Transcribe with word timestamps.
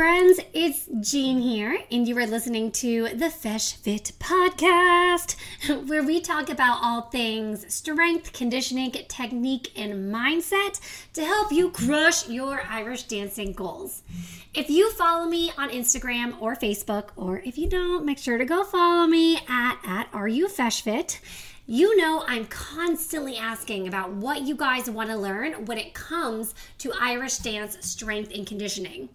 Friends? 0.00 0.40
It's 0.54 0.88
Jean 1.02 1.42
here, 1.42 1.78
and 1.92 2.08
you 2.08 2.16
are 2.16 2.26
listening 2.26 2.72
to 2.72 3.10
the 3.10 3.26
Feis 3.26 3.76
Fit 3.76 4.12
Podcast, 4.18 5.36
where 5.88 6.02
we 6.02 6.22
talk 6.22 6.48
about 6.48 6.78
all 6.80 7.02
things 7.10 7.70
strength, 7.70 8.32
conditioning, 8.32 8.92
technique, 8.92 9.70
and 9.76 10.10
mindset 10.10 10.80
to 11.12 11.22
help 11.22 11.52
you 11.52 11.70
crush 11.70 12.26
your 12.30 12.62
Irish 12.66 13.02
dancing 13.02 13.52
goals. 13.52 14.02
If 14.54 14.70
you 14.70 14.90
follow 14.92 15.26
me 15.26 15.52
on 15.58 15.68
Instagram 15.68 16.40
or 16.40 16.56
Facebook, 16.56 17.08
or 17.14 17.40
if 17.40 17.58
you 17.58 17.68
don't, 17.68 18.06
make 18.06 18.16
sure 18.16 18.38
to 18.38 18.46
go 18.46 18.64
follow 18.64 19.06
me 19.06 19.36
at, 19.50 19.80
at 19.84 20.08
Are 20.14 20.28
You 20.28 20.48
Feis 20.48 20.80
Fit. 20.80 21.20
You 21.66 21.94
know, 21.98 22.24
I'm 22.26 22.46
constantly 22.46 23.36
asking 23.36 23.86
about 23.86 24.12
what 24.12 24.40
you 24.40 24.56
guys 24.56 24.88
want 24.88 25.10
to 25.10 25.16
learn 25.16 25.66
when 25.66 25.76
it 25.76 25.92
comes 25.92 26.54
to 26.78 26.90
Irish 26.98 27.36
dance 27.36 27.76
strength 27.86 28.32
and 28.34 28.46
conditioning. 28.46 29.10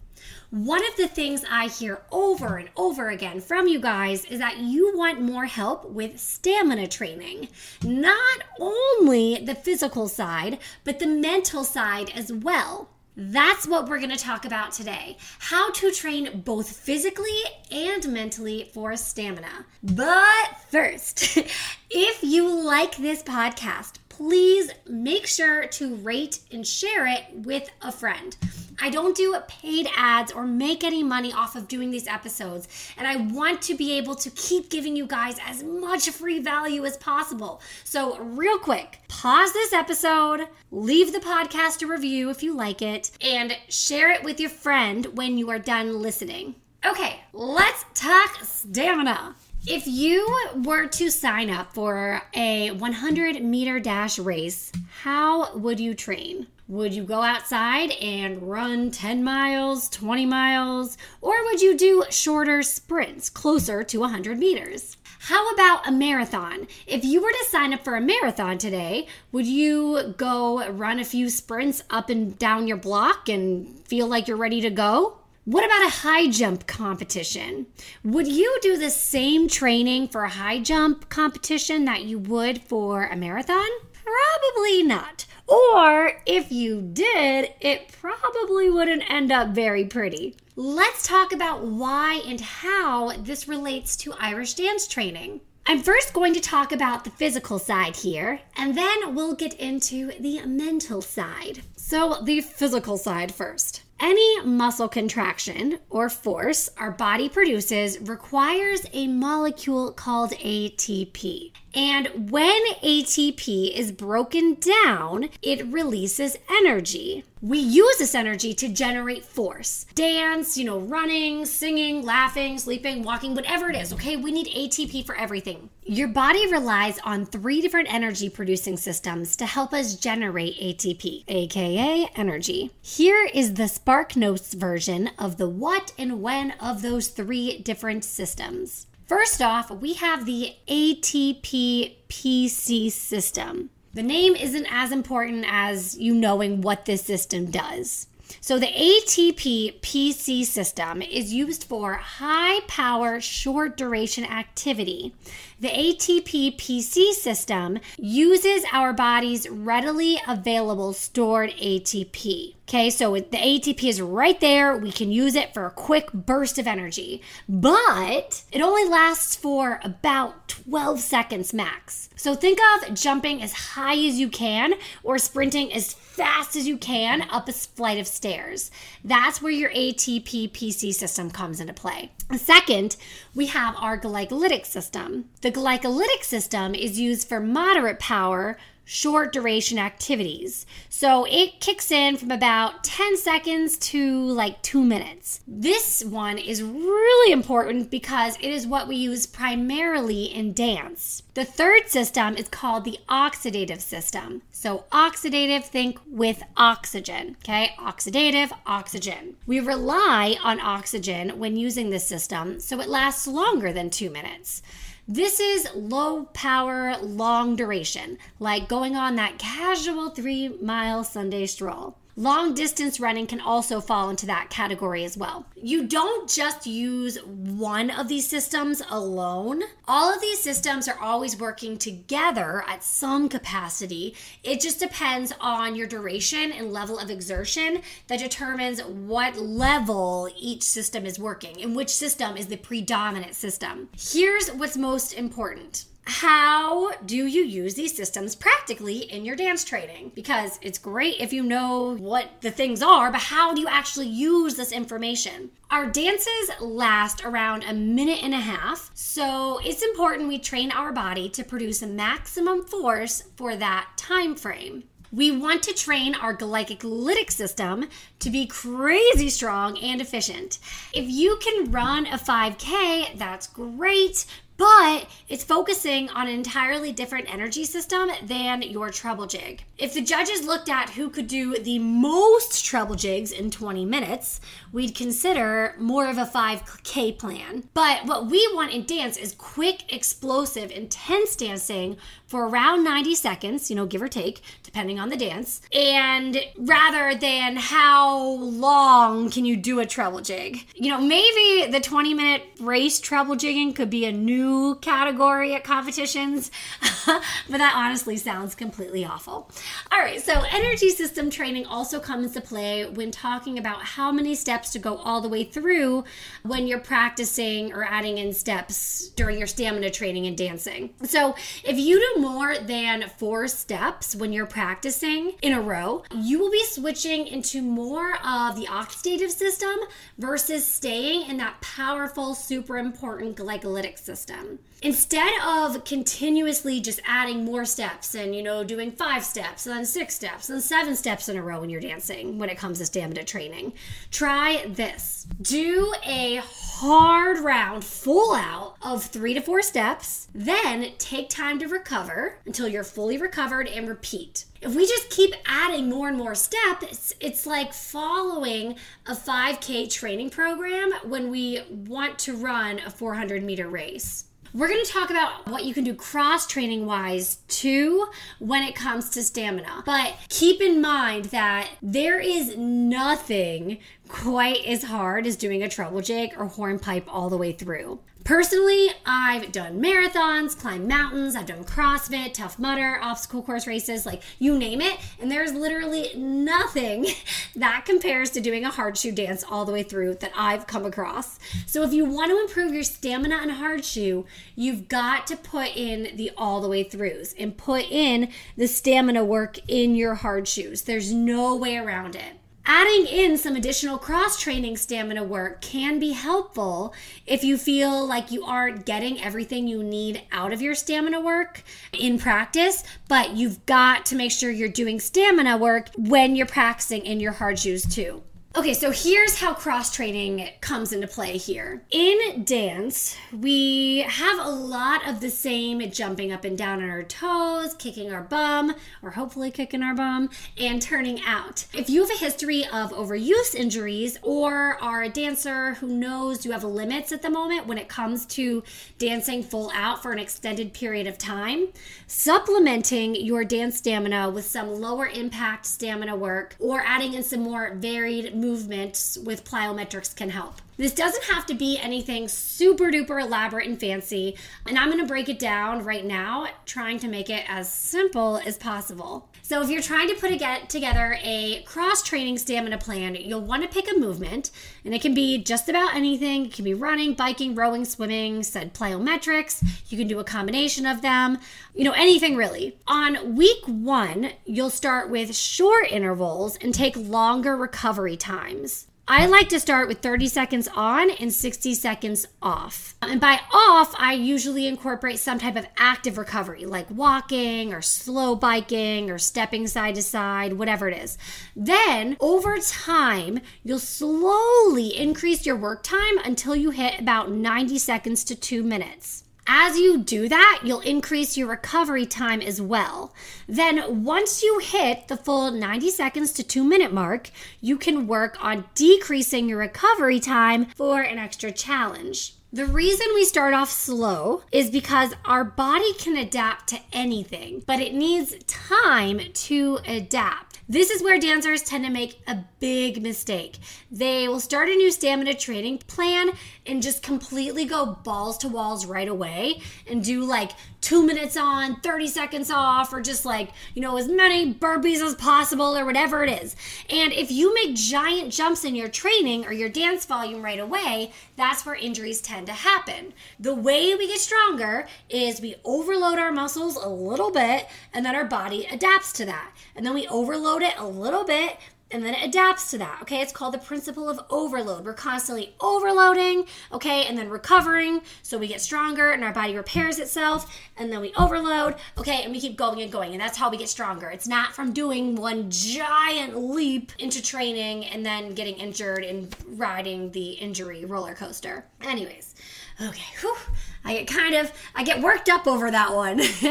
One 0.50 0.86
of 0.86 0.96
the 0.96 1.08
things 1.08 1.44
I 1.50 1.68
hear 1.68 2.02
over 2.12 2.56
and 2.56 2.68
over 2.76 3.08
again 3.10 3.40
from 3.40 3.66
you 3.66 3.80
guys 3.80 4.24
is 4.26 4.38
that 4.38 4.58
you 4.58 4.96
want 4.96 5.20
more 5.20 5.46
help 5.46 5.90
with 5.90 6.20
stamina 6.20 6.88
training. 6.88 7.48
Not 7.82 8.42
only 8.60 9.38
the 9.38 9.54
physical 9.54 10.08
side, 10.08 10.58
but 10.84 10.98
the 10.98 11.06
mental 11.06 11.64
side 11.64 12.10
as 12.14 12.32
well. 12.32 12.90
That's 13.18 13.66
what 13.66 13.88
we're 13.88 13.98
going 13.98 14.10
to 14.10 14.16
talk 14.16 14.44
about 14.44 14.72
today 14.72 15.16
how 15.38 15.70
to 15.72 15.90
train 15.90 16.42
both 16.44 16.70
physically 16.70 17.40
and 17.70 18.06
mentally 18.08 18.70
for 18.74 18.94
stamina. 18.94 19.64
But 19.82 20.56
first, 20.70 21.38
if 21.90 22.22
you 22.22 22.46
like 22.46 22.96
this 22.96 23.22
podcast, 23.22 23.94
please 24.10 24.70
make 24.86 25.26
sure 25.26 25.66
to 25.66 25.96
rate 25.96 26.40
and 26.52 26.66
share 26.66 27.06
it 27.06 27.24
with 27.32 27.70
a 27.80 27.90
friend. 27.90 28.36
I 28.80 28.90
don't 28.90 29.16
do 29.16 29.36
paid 29.48 29.88
ads 29.96 30.32
or 30.32 30.46
make 30.46 30.84
any 30.84 31.02
money 31.02 31.32
off 31.32 31.56
of 31.56 31.68
doing 31.68 31.90
these 31.90 32.06
episodes, 32.06 32.68
and 32.96 33.06
I 33.06 33.16
want 33.16 33.62
to 33.62 33.74
be 33.74 33.92
able 33.92 34.14
to 34.16 34.30
keep 34.30 34.70
giving 34.70 34.96
you 34.96 35.06
guys 35.06 35.38
as 35.46 35.62
much 35.62 36.08
free 36.10 36.40
value 36.40 36.84
as 36.84 36.96
possible. 36.96 37.60
So, 37.84 38.18
real 38.18 38.58
quick, 38.58 39.00
pause 39.08 39.52
this 39.52 39.72
episode, 39.72 40.48
leave 40.70 41.12
the 41.12 41.20
podcast 41.20 41.82
a 41.82 41.86
review 41.86 42.30
if 42.30 42.42
you 42.42 42.54
like 42.54 42.82
it, 42.82 43.10
and 43.20 43.56
share 43.68 44.10
it 44.10 44.22
with 44.22 44.40
your 44.40 44.50
friend 44.50 45.06
when 45.16 45.38
you 45.38 45.50
are 45.50 45.58
done 45.58 46.00
listening. 46.02 46.54
Okay, 46.84 47.20
let's 47.32 47.84
talk 47.94 48.38
stamina. 48.44 49.34
If 49.66 49.86
you 49.86 50.24
were 50.64 50.86
to 50.86 51.10
sign 51.10 51.50
up 51.50 51.72
for 51.72 52.22
a 52.34 52.70
100 52.70 53.42
meter 53.42 53.80
dash 53.80 54.18
race, 54.18 54.70
how 55.02 55.56
would 55.56 55.80
you 55.80 55.94
train? 55.94 56.46
Would 56.68 56.94
you 56.94 57.04
go 57.04 57.22
outside 57.22 57.92
and 58.02 58.42
run 58.42 58.90
10 58.90 59.22
miles, 59.22 59.88
20 59.88 60.26
miles, 60.26 60.98
or 61.20 61.44
would 61.44 61.62
you 61.62 61.76
do 61.76 62.02
shorter 62.10 62.60
sprints 62.64 63.30
closer 63.30 63.84
to 63.84 64.00
100 64.00 64.36
meters? 64.36 64.96
How 65.20 65.48
about 65.52 65.86
a 65.86 65.92
marathon? 65.92 66.66
If 66.84 67.04
you 67.04 67.22
were 67.22 67.30
to 67.30 67.46
sign 67.50 67.72
up 67.72 67.84
for 67.84 67.94
a 67.94 68.00
marathon 68.00 68.58
today, 68.58 69.06
would 69.30 69.46
you 69.46 70.14
go 70.16 70.68
run 70.70 70.98
a 70.98 71.04
few 71.04 71.30
sprints 71.30 71.84
up 71.88 72.10
and 72.10 72.36
down 72.36 72.66
your 72.66 72.78
block 72.78 73.28
and 73.28 73.78
feel 73.86 74.08
like 74.08 74.26
you're 74.26 74.36
ready 74.36 74.60
to 74.62 74.70
go? 74.70 75.18
What 75.44 75.64
about 75.64 75.86
a 75.86 75.98
high 75.98 76.26
jump 76.26 76.66
competition? 76.66 77.66
Would 78.02 78.26
you 78.26 78.58
do 78.60 78.76
the 78.76 78.90
same 78.90 79.46
training 79.46 80.08
for 80.08 80.24
a 80.24 80.30
high 80.30 80.58
jump 80.58 81.10
competition 81.10 81.84
that 81.84 82.02
you 82.02 82.18
would 82.18 82.62
for 82.62 83.04
a 83.04 83.14
marathon? 83.14 83.68
Probably 84.04 84.82
not. 84.82 85.26
Or 85.46 86.20
if 86.26 86.50
you 86.50 86.80
did, 86.80 87.52
it 87.60 87.92
probably 88.00 88.70
wouldn't 88.70 89.08
end 89.10 89.30
up 89.30 89.50
very 89.50 89.84
pretty. 89.84 90.36
Let's 90.56 91.06
talk 91.06 91.32
about 91.32 91.64
why 91.64 92.22
and 92.26 92.40
how 92.40 93.12
this 93.18 93.46
relates 93.46 93.96
to 93.98 94.14
Irish 94.18 94.54
dance 94.54 94.86
training. 94.86 95.40
I'm 95.68 95.82
first 95.82 96.12
going 96.12 96.32
to 96.34 96.40
talk 96.40 96.70
about 96.70 97.02
the 97.02 97.10
physical 97.10 97.58
side 97.58 97.96
here, 97.96 98.40
and 98.56 98.76
then 98.76 99.14
we'll 99.14 99.34
get 99.34 99.54
into 99.54 100.12
the 100.20 100.40
mental 100.46 101.02
side. 101.02 101.62
So, 101.76 102.20
the 102.22 102.40
physical 102.40 102.96
side 102.96 103.34
first. 103.34 103.82
Any 103.98 104.42
muscle 104.42 104.88
contraction 104.88 105.78
or 105.88 106.10
force 106.10 106.68
our 106.76 106.90
body 106.90 107.30
produces 107.30 107.98
requires 108.00 108.84
a 108.92 109.06
molecule 109.06 109.92
called 109.92 110.32
ATP. 110.32 111.52
And 111.74 112.30
when 112.30 112.62
ATP 112.82 113.74
is 113.74 113.92
broken 113.92 114.54
down, 114.54 115.28
it 115.42 115.66
releases 115.66 116.36
energy. 116.50 117.24
We 117.42 117.58
use 117.58 117.98
this 117.98 118.14
energy 118.14 118.54
to 118.54 118.68
generate 118.68 119.24
force. 119.24 119.84
Dance, 119.94 120.56
you 120.56 120.64
know, 120.64 120.78
running, 120.78 121.44
singing, 121.44 122.02
laughing, 122.02 122.58
sleeping, 122.58 123.02
walking, 123.02 123.34
whatever 123.34 123.68
it 123.68 123.76
is, 123.76 123.92
okay? 123.92 124.16
We 124.16 124.32
need 124.32 124.46
ATP 124.46 125.04
for 125.04 125.14
everything. 125.16 125.68
Your 125.84 126.08
body 126.08 126.50
relies 126.50 126.98
on 127.04 127.26
three 127.26 127.60
different 127.60 127.92
energy 127.92 128.30
producing 128.30 128.78
systems 128.78 129.36
to 129.36 129.44
help 129.44 129.74
us 129.74 129.96
generate 129.96 130.58
ATP, 130.58 131.24
aka 131.28 132.08
energy. 132.16 132.70
Here 132.80 133.28
is 133.32 133.54
the 133.54 133.68
SparkNotes 133.86 134.52
version 134.52 135.10
of 135.16 135.36
the 135.36 135.48
what 135.48 135.92
and 135.96 136.20
when 136.20 136.50
of 136.58 136.82
those 136.82 137.06
three 137.06 137.58
different 137.58 138.04
systems. 138.04 138.88
First 139.06 139.40
off, 139.40 139.70
we 139.70 139.92
have 139.94 140.26
the 140.26 140.56
ATP 140.66 141.94
PC 142.08 142.90
system. 142.90 143.70
The 143.94 144.02
name 144.02 144.34
isn't 144.34 144.66
as 144.68 144.90
important 144.90 145.46
as 145.48 145.96
you 145.98 146.16
knowing 146.16 146.62
what 146.62 146.86
this 146.86 147.04
system 147.04 147.52
does. 147.52 148.08
So, 148.40 148.58
the 148.58 148.66
ATP 148.66 149.80
PC 149.80 150.44
system 150.44 151.00
is 151.00 151.32
used 151.32 151.62
for 151.62 151.94
high 151.94 152.58
power, 152.66 153.20
short 153.20 153.76
duration 153.76 154.24
activity. 154.24 155.14
The 155.58 155.68
ATP 155.68 156.56
PC 156.58 157.12
system 157.12 157.78
uses 157.96 158.66
our 158.72 158.92
body's 158.92 159.48
readily 159.48 160.18
available 160.28 160.92
stored 160.92 161.50
ATP. 161.52 162.56
Okay, 162.68 162.90
so 162.90 163.14
the 163.14 163.22
ATP 163.22 163.88
is 163.88 164.02
right 164.02 164.38
there. 164.40 164.76
We 164.76 164.90
can 164.90 165.12
use 165.12 165.36
it 165.36 165.54
for 165.54 165.66
a 165.66 165.70
quick 165.70 166.12
burst 166.12 166.58
of 166.58 166.66
energy, 166.66 167.22
but 167.48 168.42
it 168.50 168.60
only 168.60 168.86
lasts 168.86 169.36
for 169.36 169.80
about 169.84 170.48
12 170.48 170.98
seconds 170.98 171.54
max. 171.54 172.10
So 172.16 172.34
think 172.34 172.58
of 172.58 172.92
jumping 172.94 173.40
as 173.40 173.52
high 173.52 173.94
as 173.94 174.18
you 174.18 174.28
can 174.28 174.74
or 175.04 175.16
sprinting 175.18 175.72
as 175.72 175.92
fast 175.92 176.56
as 176.56 176.66
you 176.66 176.76
can 176.76 177.22
up 177.30 177.48
a 177.48 177.52
flight 177.52 178.00
of 178.00 178.08
stairs. 178.08 178.72
That's 179.04 179.40
where 179.40 179.52
your 179.52 179.70
ATP 179.70 180.50
PC 180.50 180.92
system 180.92 181.30
comes 181.30 181.60
into 181.60 181.72
play. 181.72 182.10
Second, 182.36 182.96
we 183.32 183.46
have 183.46 183.76
our 183.78 183.96
glycolytic 183.96 184.66
system. 184.66 185.26
The 185.46 185.52
glycolytic 185.52 186.24
system 186.24 186.74
is 186.74 186.98
used 186.98 187.28
for 187.28 187.38
moderate 187.38 188.00
power 188.00 188.56
short 188.84 189.32
duration 189.32 189.78
activities. 189.78 190.66
So 190.88 191.24
it 191.24 191.60
kicks 191.60 191.92
in 191.92 192.16
from 192.16 192.32
about 192.32 192.82
10 192.82 193.16
seconds 193.16 193.76
to 193.78 194.22
like 194.22 194.62
two 194.62 194.82
minutes. 194.82 195.40
This 195.46 196.04
one 196.04 196.38
is 196.38 196.62
really 196.62 197.32
important 197.32 197.90
because 197.90 198.36
it 198.36 198.50
is 198.50 198.66
what 198.66 198.88
we 198.88 198.96
use 198.96 199.26
primarily 199.26 200.24
in 200.24 200.52
dance. 200.52 201.22
The 201.34 201.44
third 201.44 201.88
system 201.88 202.36
is 202.36 202.48
called 202.48 202.84
the 202.84 202.98
oxidative 203.08 203.80
system. 203.80 204.42
So, 204.50 204.84
oxidative, 204.90 205.64
think 205.64 205.98
with 206.08 206.42
oxygen, 206.56 207.36
okay? 207.42 207.72
Oxidative, 207.78 208.52
oxygen. 208.66 209.36
We 209.46 209.60
rely 209.60 210.38
on 210.42 210.60
oxygen 210.60 211.38
when 211.38 211.56
using 211.56 211.90
this 211.90 212.06
system, 212.06 212.58
so 212.58 212.80
it 212.80 212.88
lasts 212.88 213.26
longer 213.26 213.72
than 213.72 213.90
two 213.90 214.10
minutes. 214.10 214.62
This 215.08 215.38
is 215.38 215.68
low 215.72 216.24
power, 216.24 216.96
long 217.00 217.54
duration, 217.54 218.18
like 218.40 218.66
going 218.66 218.96
on 218.96 219.14
that 219.14 219.38
casual 219.38 220.10
three 220.10 220.48
mile 220.48 221.04
Sunday 221.04 221.46
stroll. 221.46 221.96
Long 222.18 222.54
distance 222.54 222.98
running 222.98 223.26
can 223.26 223.42
also 223.42 223.78
fall 223.78 224.08
into 224.08 224.24
that 224.24 224.48
category 224.48 225.04
as 225.04 225.18
well. 225.18 225.44
You 225.54 225.86
don't 225.86 226.30
just 226.30 226.66
use 226.66 227.18
one 227.22 227.90
of 227.90 228.08
these 228.08 228.26
systems 228.26 228.80
alone. 228.88 229.62
All 229.86 230.14
of 230.14 230.22
these 230.22 230.40
systems 230.40 230.88
are 230.88 230.98
always 230.98 231.38
working 231.38 231.76
together 231.76 232.64
at 232.66 232.82
some 232.82 233.28
capacity. 233.28 234.14
It 234.42 234.62
just 234.62 234.80
depends 234.80 235.34
on 235.42 235.76
your 235.76 235.86
duration 235.86 236.52
and 236.52 236.72
level 236.72 236.98
of 236.98 237.10
exertion 237.10 237.82
that 238.06 238.20
determines 238.20 238.82
what 238.82 239.36
level 239.36 240.30
each 240.38 240.62
system 240.62 241.04
is 241.04 241.18
working 241.18 241.62
and 241.62 241.76
which 241.76 241.90
system 241.90 242.38
is 242.38 242.46
the 242.46 242.56
predominant 242.56 243.34
system. 243.34 243.90
Here's 243.94 244.48
what's 244.48 244.78
most 244.78 245.12
important 245.12 245.84
how 246.06 246.92
do 247.02 247.16
you 247.16 247.42
use 247.42 247.74
these 247.74 247.96
systems 247.96 248.36
practically 248.36 248.98
in 248.98 249.24
your 249.24 249.34
dance 249.34 249.64
training? 249.64 250.12
Because 250.14 250.58
it's 250.62 250.78
great 250.78 251.20
if 251.20 251.32
you 251.32 251.42
know 251.42 251.96
what 251.96 252.30
the 252.42 252.50
things 252.50 252.80
are, 252.80 253.10
but 253.10 253.20
how 253.20 253.52
do 253.52 253.60
you 253.60 253.66
actually 253.66 254.06
use 254.06 254.54
this 254.54 254.70
information? 254.70 255.50
Our 255.70 255.86
dances 255.86 256.50
last 256.60 257.24
around 257.24 257.64
a 257.64 257.74
minute 257.74 258.22
and 258.22 258.34
a 258.34 258.38
half, 258.38 258.92
so 258.94 259.58
it's 259.64 259.82
important 259.82 260.28
we 260.28 260.38
train 260.38 260.70
our 260.70 260.92
body 260.92 261.28
to 261.30 261.42
produce 261.42 261.82
a 261.82 261.88
maximum 261.88 262.62
force 262.64 263.24
for 263.34 263.56
that 263.56 263.88
time 263.96 264.36
frame. 264.36 264.84
We 265.12 265.30
want 265.30 265.62
to 265.64 265.72
train 265.72 266.14
our 266.14 266.36
glycolytic 266.36 267.30
system 267.30 267.88
to 268.18 268.30
be 268.30 268.46
crazy 268.46 269.30
strong 269.30 269.78
and 269.78 270.00
efficient. 270.00 270.58
If 270.92 271.08
you 271.08 271.38
can 271.42 271.70
run 271.70 272.06
a 272.06 272.18
5K, 272.18 273.16
that's 273.16 273.46
great, 273.46 274.26
but 274.56 275.06
it's 275.28 275.44
focusing 275.44 276.08
on 276.10 276.28
an 276.28 276.34
entirely 276.34 276.92
different 276.92 277.32
energy 277.32 277.64
system 277.64 278.10
than 278.22 278.62
your 278.62 278.90
treble 278.90 279.26
jig. 279.26 279.64
If 279.78 279.94
the 279.94 280.00
judges 280.00 280.46
looked 280.46 280.68
at 280.68 280.90
who 280.90 281.10
could 281.10 281.26
do 281.26 281.58
the 281.58 281.78
most 281.78 282.64
treble 282.64 282.94
jigs 282.94 283.32
in 283.32 283.50
20 283.50 283.84
minutes, 283.84 284.40
we'd 284.72 284.94
consider 284.94 285.74
more 285.78 286.08
of 286.08 286.18
a 286.18 286.24
5K 286.24 287.18
plan. 287.18 287.68
But 287.74 288.06
what 288.06 288.26
we 288.26 288.48
want 288.54 288.72
in 288.72 288.84
dance 288.84 289.16
is 289.16 289.34
quick, 289.34 289.92
explosive, 289.92 290.70
intense 290.70 291.36
dancing 291.36 291.96
for 292.26 292.48
around 292.48 292.84
90 292.84 293.14
seconds, 293.14 293.70
you 293.70 293.76
know, 293.76 293.86
give 293.86 294.02
or 294.02 294.08
take, 294.08 294.42
depending 294.62 294.98
on 294.98 295.08
the 295.08 295.16
dance, 295.16 295.60
and 295.72 296.38
rather 296.58 297.14
than 297.14 297.56
how 297.56 298.18
long 298.18 299.30
can 299.30 299.44
you 299.44 299.56
do 299.56 299.78
a 299.80 299.86
treble 299.86 300.20
jig. 300.20 300.66
You 300.74 300.90
know, 300.90 301.00
maybe 301.00 301.70
the 301.70 301.80
20 301.80 302.14
minute 302.14 302.42
race 302.60 302.98
treble 302.98 303.36
jigging 303.36 303.72
could 303.72 303.90
be 303.90 304.04
a 304.04 304.12
new 304.12 304.76
category 304.76 305.54
at 305.54 305.64
competitions, 305.64 306.50
but 307.06 307.22
that 307.58 307.74
honestly 307.76 308.16
sounds 308.16 308.54
completely 308.54 309.04
awful. 309.04 309.50
All 309.92 310.00
right, 310.00 310.20
so 310.20 310.42
energy 310.50 310.90
system 310.90 311.30
training 311.30 311.66
also 311.66 312.00
comes 312.00 312.26
into 312.26 312.40
play 312.40 312.86
when 312.86 313.10
talking 313.10 313.58
about 313.58 313.82
how 313.82 314.10
many 314.10 314.34
steps 314.34 314.70
to 314.70 314.78
go 314.78 314.96
all 314.96 315.20
the 315.20 315.28
way 315.28 315.44
through 315.44 316.04
when 316.42 316.66
you're 316.66 316.80
practicing 316.80 317.72
or 317.72 317.84
adding 317.84 318.18
in 318.18 318.32
steps 318.32 319.08
during 319.10 319.38
your 319.38 319.46
stamina 319.46 319.90
training 319.90 320.26
and 320.26 320.36
dancing. 320.36 320.90
So 321.04 321.36
if 321.62 321.78
you 321.78 322.00
do 322.15 322.15
more 322.18 322.56
than 322.58 323.08
four 323.16 323.48
steps 323.48 324.14
when 324.16 324.32
you're 324.32 324.46
practicing 324.46 325.32
in 325.42 325.52
a 325.52 325.60
row, 325.60 326.02
you 326.14 326.38
will 326.38 326.50
be 326.50 326.64
switching 326.64 327.26
into 327.26 327.62
more 327.62 328.14
of 328.24 328.56
the 328.56 328.66
oxidative 328.66 329.30
system 329.30 329.74
versus 330.18 330.66
staying 330.66 331.28
in 331.28 331.36
that 331.38 331.60
powerful, 331.60 332.34
super 332.34 332.78
important 332.78 333.36
glycolytic 333.36 333.98
system. 333.98 334.58
Instead 334.82 335.32
of 335.42 335.84
continuously 335.84 336.80
just 336.80 337.00
adding 337.06 337.44
more 337.44 337.64
steps 337.64 338.14
and, 338.14 338.36
you 338.36 338.42
know, 338.42 338.62
doing 338.62 338.92
five 338.92 339.24
steps 339.24 339.66
and 339.66 339.74
then 339.74 339.86
six 339.86 340.14
steps 340.14 340.50
and 340.50 340.62
seven 340.62 340.94
steps 340.94 341.30
in 341.30 341.36
a 341.36 341.42
row 341.42 341.60
when 341.60 341.70
you're 341.70 341.80
dancing 341.80 342.38
when 342.38 342.50
it 342.50 342.58
comes 342.58 342.78
to 342.78 342.84
stamina 342.84 343.24
training, 343.24 343.72
try 344.10 344.66
this. 344.68 345.26
Do 345.40 345.94
a 346.04 346.42
hard 346.44 347.38
round 347.38 347.84
full 347.84 348.34
out 348.34 348.76
of 348.82 349.02
three 349.02 349.32
to 349.32 349.40
four 349.40 349.62
steps, 349.62 350.28
then 350.34 350.92
take 350.98 351.30
time 351.30 351.58
to 351.58 351.66
recover 351.66 352.38
until 352.44 352.68
you're 352.68 352.84
fully 352.84 353.16
recovered 353.16 353.68
and 353.68 353.88
repeat. 353.88 354.44
If 354.60 354.74
we 354.74 354.86
just 354.86 355.08
keep 355.08 355.34
adding 355.46 355.88
more 355.88 356.08
and 356.08 356.18
more 356.18 356.34
steps, 356.34 356.82
it's, 356.82 357.14
it's 357.20 357.46
like 357.46 357.72
following 357.72 358.76
a 359.06 359.14
5K 359.14 359.90
training 359.90 360.30
program 360.30 360.92
when 361.04 361.30
we 361.30 361.62
want 361.70 362.18
to 362.20 362.36
run 362.36 362.80
a 362.80 362.90
400 362.90 363.42
meter 363.42 363.68
race. 363.68 364.24
We're 364.56 364.68
going 364.68 364.82
to 364.82 364.90
talk 364.90 365.10
about 365.10 365.46
what 365.48 365.66
you 365.66 365.74
can 365.74 365.84
do 365.84 365.92
cross 365.92 366.46
training 366.46 366.86
wise 366.86 367.40
too 367.46 368.06
when 368.38 368.62
it 368.62 368.74
comes 368.74 369.10
to 369.10 369.22
stamina. 369.22 369.82
But 369.84 370.14
keep 370.30 370.62
in 370.62 370.80
mind 370.80 371.26
that 371.26 371.68
there 371.82 372.18
is 372.18 372.56
nothing 372.56 373.76
quite 374.08 374.64
as 374.66 374.84
hard 374.84 375.26
as 375.26 375.36
doing 375.36 375.62
a 375.62 375.68
treble 375.68 376.00
jig 376.00 376.34
or 376.38 376.46
hornpipe 376.46 377.04
all 377.08 377.28
the 377.28 377.36
way 377.36 377.52
through. 377.52 377.98
Personally, 378.26 378.88
I've 379.06 379.52
done 379.52 379.80
marathons, 379.80 380.58
climbed 380.58 380.88
mountains, 380.88 381.36
I've 381.36 381.46
done 381.46 381.62
CrossFit, 381.62 382.34
Tough 382.34 382.58
Mudder, 382.58 382.98
obstacle 383.00 383.40
course 383.40 383.68
races, 383.68 384.04
like 384.04 384.20
you 384.40 384.58
name 384.58 384.80
it, 384.80 384.98
and 385.20 385.30
there's 385.30 385.52
literally 385.52 386.10
nothing 386.16 387.06
that 387.54 387.84
compares 387.84 388.30
to 388.30 388.40
doing 388.40 388.64
a 388.64 388.70
hard 388.70 388.98
shoe 388.98 389.12
dance 389.12 389.44
all 389.48 389.64
the 389.64 389.70
way 389.70 389.84
through 389.84 390.14
that 390.16 390.32
I've 390.34 390.66
come 390.66 390.84
across. 390.84 391.38
So 391.66 391.84
if 391.84 391.92
you 391.92 392.04
want 392.04 392.32
to 392.32 392.40
improve 392.40 392.74
your 392.74 392.82
stamina 392.82 393.36
and 393.36 393.52
hard 393.52 393.84
shoe, 393.84 394.26
you've 394.56 394.88
got 394.88 395.28
to 395.28 395.36
put 395.36 395.76
in 395.76 396.16
the 396.16 396.32
all 396.36 396.60
the 396.60 396.68
way 396.68 396.82
throughs 396.82 397.32
and 397.38 397.56
put 397.56 397.84
in 397.88 398.32
the 398.56 398.66
stamina 398.66 399.24
work 399.24 399.60
in 399.68 399.94
your 399.94 400.16
hard 400.16 400.48
shoes. 400.48 400.82
There's 400.82 401.12
no 401.12 401.54
way 401.54 401.76
around 401.76 402.16
it. 402.16 402.40
Adding 402.68 403.06
in 403.06 403.38
some 403.38 403.54
additional 403.54 403.96
cross 403.96 404.40
training 404.40 404.76
stamina 404.76 405.22
work 405.22 405.60
can 405.60 406.00
be 406.00 406.10
helpful 406.10 406.92
if 407.24 407.44
you 407.44 407.56
feel 407.56 408.04
like 408.04 408.32
you 408.32 408.44
aren't 408.44 408.84
getting 408.84 409.22
everything 409.22 409.68
you 409.68 409.84
need 409.84 410.22
out 410.32 410.52
of 410.52 410.60
your 410.60 410.74
stamina 410.74 411.20
work 411.20 411.62
in 411.92 412.18
practice, 412.18 412.82
but 413.06 413.36
you've 413.36 413.64
got 413.66 414.04
to 414.06 414.16
make 414.16 414.32
sure 414.32 414.50
you're 414.50 414.68
doing 414.68 414.98
stamina 414.98 415.56
work 415.56 415.90
when 415.96 416.34
you're 416.34 416.44
practicing 416.44 417.06
in 417.06 417.20
your 417.20 417.30
hard 417.30 417.56
shoes 417.56 417.86
too. 417.86 418.24
Okay, 418.56 418.72
so 418.72 418.90
here's 418.90 419.38
how 419.38 419.52
cross 419.52 419.94
training 419.94 420.48
comes 420.62 420.90
into 420.90 421.06
play 421.06 421.36
here. 421.36 421.82
In 421.90 422.42
dance, 422.44 423.14
we 423.30 423.98
have 424.08 424.38
a 424.38 424.48
lot 424.48 425.06
of 425.06 425.20
the 425.20 425.28
same 425.28 425.90
jumping 425.90 426.32
up 426.32 426.42
and 426.46 426.56
down 426.56 426.82
on 426.82 426.88
our 426.88 427.02
toes, 427.02 427.74
kicking 427.74 428.10
our 428.10 428.22
bum, 428.22 428.74
or 429.02 429.10
hopefully 429.10 429.50
kicking 429.50 429.82
our 429.82 429.94
bum, 429.94 430.30
and 430.56 430.80
turning 430.80 431.20
out. 431.26 431.66
If 431.74 431.90
you 431.90 432.00
have 432.00 432.10
a 432.10 432.16
history 432.16 432.64
of 432.64 432.92
overuse 432.92 433.54
injuries 433.54 434.18
or 434.22 434.82
are 434.82 435.02
a 435.02 435.10
dancer 435.10 435.74
who 435.74 435.88
knows 435.88 436.46
you 436.46 436.52
have 436.52 436.64
limits 436.64 437.12
at 437.12 437.20
the 437.20 437.28
moment 437.28 437.66
when 437.66 437.76
it 437.76 437.90
comes 437.90 438.24
to 438.26 438.62
dancing 438.96 439.42
full 439.42 439.70
out 439.74 440.02
for 440.02 440.12
an 440.12 440.18
extended 440.18 440.72
period 440.72 441.06
of 441.06 441.18
time, 441.18 441.68
supplementing 442.06 443.16
your 443.16 443.44
dance 443.44 443.76
stamina 443.76 444.30
with 444.30 444.46
some 444.46 444.80
lower 444.80 445.08
impact 445.08 445.66
stamina 445.66 446.16
work 446.16 446.56
or 446.58 446.80
adding 446.80 447.12
in 447.12 447.22
some 447.22 447.40
more 447.40 447.74
varied 447.74 448.34
movements 448.46 449.18
with 449.18 449.44
plyometrics 449.44 450.14
can 450.14 450.30
help. 450.30 450.60
This 450.78 450.92
doesn't 450.92 451.24
have 451.24 451.46
to 451.46 451.54
be 451.54 451.78
anything 451.78 452.28
super 452.28 452.90
duper 452.90 453.22
elaborate 453.22 453.66
and 453.66 453.80
fancy, 453.80 454.36
and 454.66 454.78
I'm 454.78 454.90
gonna 454.90 455.06
break 455.06 455.30
it 455.30 455.38
down 455.38 455.82
right 455.82 456.04
now, 456.04 456.48
trying 456.66 456.98
to 456.98 457.08
make 457.08 457.30
it 457.30 457.44
as 457.48 457.72
simple 457.72 458.42
as 458.44 458.58
possible. 458.58 459.30
So, 459.40 459.62
if 459.62 459.70
you're 459.70 459.80
trying 459.80 460.08
to 460.08 460.14
put 460.14 460.32
a 460.32 460.36
get 460.36 460.68
together 460.68 461.18
a 461.22 461.62
cross 461.62 462.02
training 462.02 462.36
stamina 462.36 462.76
plan, 462.76 463.14
you'll 463.14 463.40
want 463.40 463.62
to 463.62 463.68
pick 463.68 463.90
a 463.90 463.98
movement, 463.98 464.50
and 464.84 464.94
it 464.94 465.00
can 465.00 465.14
be 465.14 465.42
just 465.42 465.70
about 465.70 465.94
anything. 465.94 466.46
It 466.46 466.52
can 466.52 466.64
be 466.64 466.74
running, 466.74 467.14
biking, 467.14 467.54
rowing, 467.54 467.86
swimming, 467.86 468.42
said 468.42 468.74
plyometrics. 468.74 469.64
You 469.88 469.96
can 469.96 470.08
do 470.08 470.18
a 470.18 470.24
combination 470.24 470.84
of 470.84 471.00
them, 471.00 471.38
you 471.74 471.84
know, 471.84 471.92
anything 471.92 472.36
really. 472.36 472.76
On 472.86 473.34
week 473.34 473.64
one, 473.66 474.32
you'll 474.44 474.68
start 474.68 475.08
with 475.08 475.34
short 475.34 475.90
intervals 475.90 476.56
and 476.56 476.74
take 476.74 476.96
longer 476.96 477.56
recovery 477.56 478.18
times. 478.18 478.88
I 479.08 479.26
like 479.26 479.48
to 479.50 479.60
start 479.60 479.86
with 479.86 480.00
30 480.00 480.26
seconds 480.26 480.68
on 480.74 481.12
and 481.12 481.32
60 481.32 481.74
seconds 481.74 482.26
off. 482.42 482.96
And 483.00 483.20
by 483.20 483.38
off, 483.52 483.94
I 483.96 484.14
usually 484.14 484.66
incorporate 484.66 485.20
some 485.20 485.38
type 485.38 485.54
of 485.54 485.68
active 485.78 486.18
recovery, 486.18 486.66
like 486.66 486.90
walking 486.90 487.72
or 487.72 487.82
slow 487.82 488.34
biking 488.34 489.08
or 489.08 489.18
stepping 489.18 489.68
side 489.68 489.94
to 489.94 490.02
side, 490.02 490.54
whatever 490.54 490.88
it 490.88 491.00
is. 491.00 491.18
Then, 491.54 492.16
over 492.18 492.58
time, 492.58 493.38
you'll 493.62 493.78
slowly 493.78 494.96
increase 494.96 495.46
your 495.46 495.56
work 495.56 495.84
time 495.84 496.18
until 496.24 496.56
you 496.56 496.70
hit 496.70 496.98
about 496.98 497.30
90 497.30 497.78
seconds 497.78 498.24
to 498.24 498.34
two 498.34 498.64
minutes. 498.64 499.22
As 499.48 499.78
you 499.78 499.98
do 499.98 500.28
that, 500.28 500.62
you'll 500.64 500.80
increase 500.80 501.36
your 501.36 501.46
recovery 501.46 502.04
time 502.04 502.40
as 502.40 502.60
well. 502.60 503.14
Then, 503.46 504.04
once 504.04 504.42
you 504.42 504.58
hit 504.58 505.06
the 505.06 505.16
full 505.16 505.52
90 505.52 505.90
seconds 505.90 506.32
to 506.32 506.42
two 506.42 506.64
minute 506.64 506.92
mark, 506.92 507.30
you 507.60 507.78
can 507.78 508.08
work 508.08 508.36
on 508.44 508.64
decreasing 508.74 509.48
your 509.48 509.58
recovery 509.58 510.18
time 510.18 510.66
for 510.76 511.00
an 511.00 511.18
extra 511.18 511.52
challenge. 511.52 512.34
The 512.52 512.66
reason 512.66 513.06
we 513.14 513.24
start 513.24 513.54
off 513.54 513.70
slow 513.70 514.42
is 514.50 514.70
because 514.70 515.14
our 515.24 515.44
body 515.44 515.92
can 515.94 516.16
adapt 516.16 516.68
to 516.70 516.80
anything, 516.92 517.62
but 517.66 517.80
it 517.80 517.94
needs 517.94 518.34
time 518.46 519.20
to 519.32 519.78
adapt. 519.86 520.60
This 520.68 520.90
is 520.90 521.02
where 521.02 521.20
dancers 521.20 521.62
tend 521.62 521.84
to 521.84 521.90
make 521.90 522.20
a 522.26 522.44
big 522.58 523.02
mistake. 523.02 523.58
They 523.90 524.28
will 524.28 524.40
start 524.40 524.68
a 524.68 524.74
new 524.74 524.90
stamina 524.90 525.34
training 525.34 525.78
plan 525.86 526.30
and 526.64 526.82
just 526.82 527.02
completely 527.02 527.64
go 527.64 527.86
balls 527.86 528.38
to 528.38 528.48
walls 528.48 528.86
right 528.86 529.08
away 529.08 529.60
and 529.86 530.02
do 530.02 530.24
like 530.24 530.52
two 530.80 531.04
minutes 531.04 531.36
on, 531.36 531.80
30 531.80 532.06
seconds 532.06 532.50
off, 532.50 532.92
or 532.92 533.00
just 533.00 533.24
like, 533.24 533.50
you 533.74 533.82
know, 533.82 533.96
as 533.96 534.08
many 534.08 534.54
burpees 534.54 535.02
as 535.02 535.14
possible 535.16 535.76
or 535.76 535.84
whatever 535.84 536.22
it 536.22 536.30
is. 536.42 536.54
And 536.88 537.12
if 537.12 537.30
you 537.30 537.52
make 537.54 537.74
giant 537.74 538.32
jumps 538.32 538.64
in 538.64 538.76
your 538.76 538.88
training 538.88 539.46
or 539.46 539.52
your 539.52 539.68
dance 539.68 540.06
volume 540.06 540.42
right 540.42 540.60
away, 540.60 541.12
that's 541.34 541.66
where 541.66 541.74
injuries 541.74 542.20
tend 542.20 542.46
to 542.46 542.52
happen. 542.52 543.12
The 543.40 543.54
way 543.54 543.94
we 543.94 544.06
get 544.06 544.20
stronger 544.20 544.86
is 545.08 545.40
we 545.40 545.56
overload 545.64 546.18
our 546.18 546.32
muscles 546.32 546.76
a 546.76 546.88
little 546.88 547.32
bit 547.32 547.66
and 547.92 548.06
then 548.06 548.14
our 548.14 548.24
body 548.24 548.66
adapts 548.70 549.12
to 549.14 549.24
that. 549.26 549.52
And 549.74 549.84
then 549.84 549.94
we 549.94 550.06
overload 550.08 550.62
it 550.62 550.74
a 550.78 550.86
little 550.86 551.24
bit 551.24 551.58
and 551.90 552.04
then 552.04 552.14
it 552.14 552.24
adapts 552.24 552.70
to 552.72 552.78
that. 552.78 552.98
Okay, 553.02 553.20
it's 553.20 553.32
called 553.32 553.54
the 553.54 553.58
principle 553.58 554.08
of 554.08 554.20
overload. 554.28 554.84
We're 554.84 554.92
constantly 554.92 555.54
overloading, 555.60 556.46
okay, 556.72 557.04
and 557.06 557.16
then 557.16 557.28
recovering. 557.28 558.02
So 558.22 558.38
we 558.38 558.48
get 558.48 558.60
stronger 558.60 559.12
and 559.12 559.22
our 559.22 559.32
body 559.32 559.56
repairs 559.56 559.98
itself, 559.98 560.52
and 560.76 560.92
then 560.92 561.00
we 561.00 561.12
overload, 561.14 561.76
okay, 561.96 562.22
and 562.24 562.32
we 562.32 562.40
keep 562.40 562.56
going 562.56 562.82
and 562.82 562.90
going. 562.90 563.12
And 563.12 563.20
that's 563.20 563.38
how 563.38 563.50
we 563.50 563.56
get 563.56 563.68
stronger. 563.68 564.08
It's 564.08 564.26
not 564.26 564.52
from 564.52 564.72
doing 564.72 565.14
one 565.14 565.48
giant 565.48 566.36
leap 566.36 566.90
into 566.98 567.22
training 567.22 567.86
and 567.86 568.04
then 568.04 568.34
getting 568.34 568.56
injured 568.56 569.04
and 569.04 569.34
riding 569.46 570.10
the 570.10 570.30
injury 570.32 570.84
roller 570.84 571.14
coaster. 571.14 571.66
Anyways, 571.82 572.34
okay, 572.80 573.14
whew, 573.20 573.36
I 573.84 573.94
get 573.94 574.08
kind 574.08 574.34
of 574.34 574.52
I 574.74 574.82
get 574.82 575.00
worked 575.00 575.28
up 575.28 575.46
over 575.46 575.70
that 575.70 575.94
one. 575.94 576.20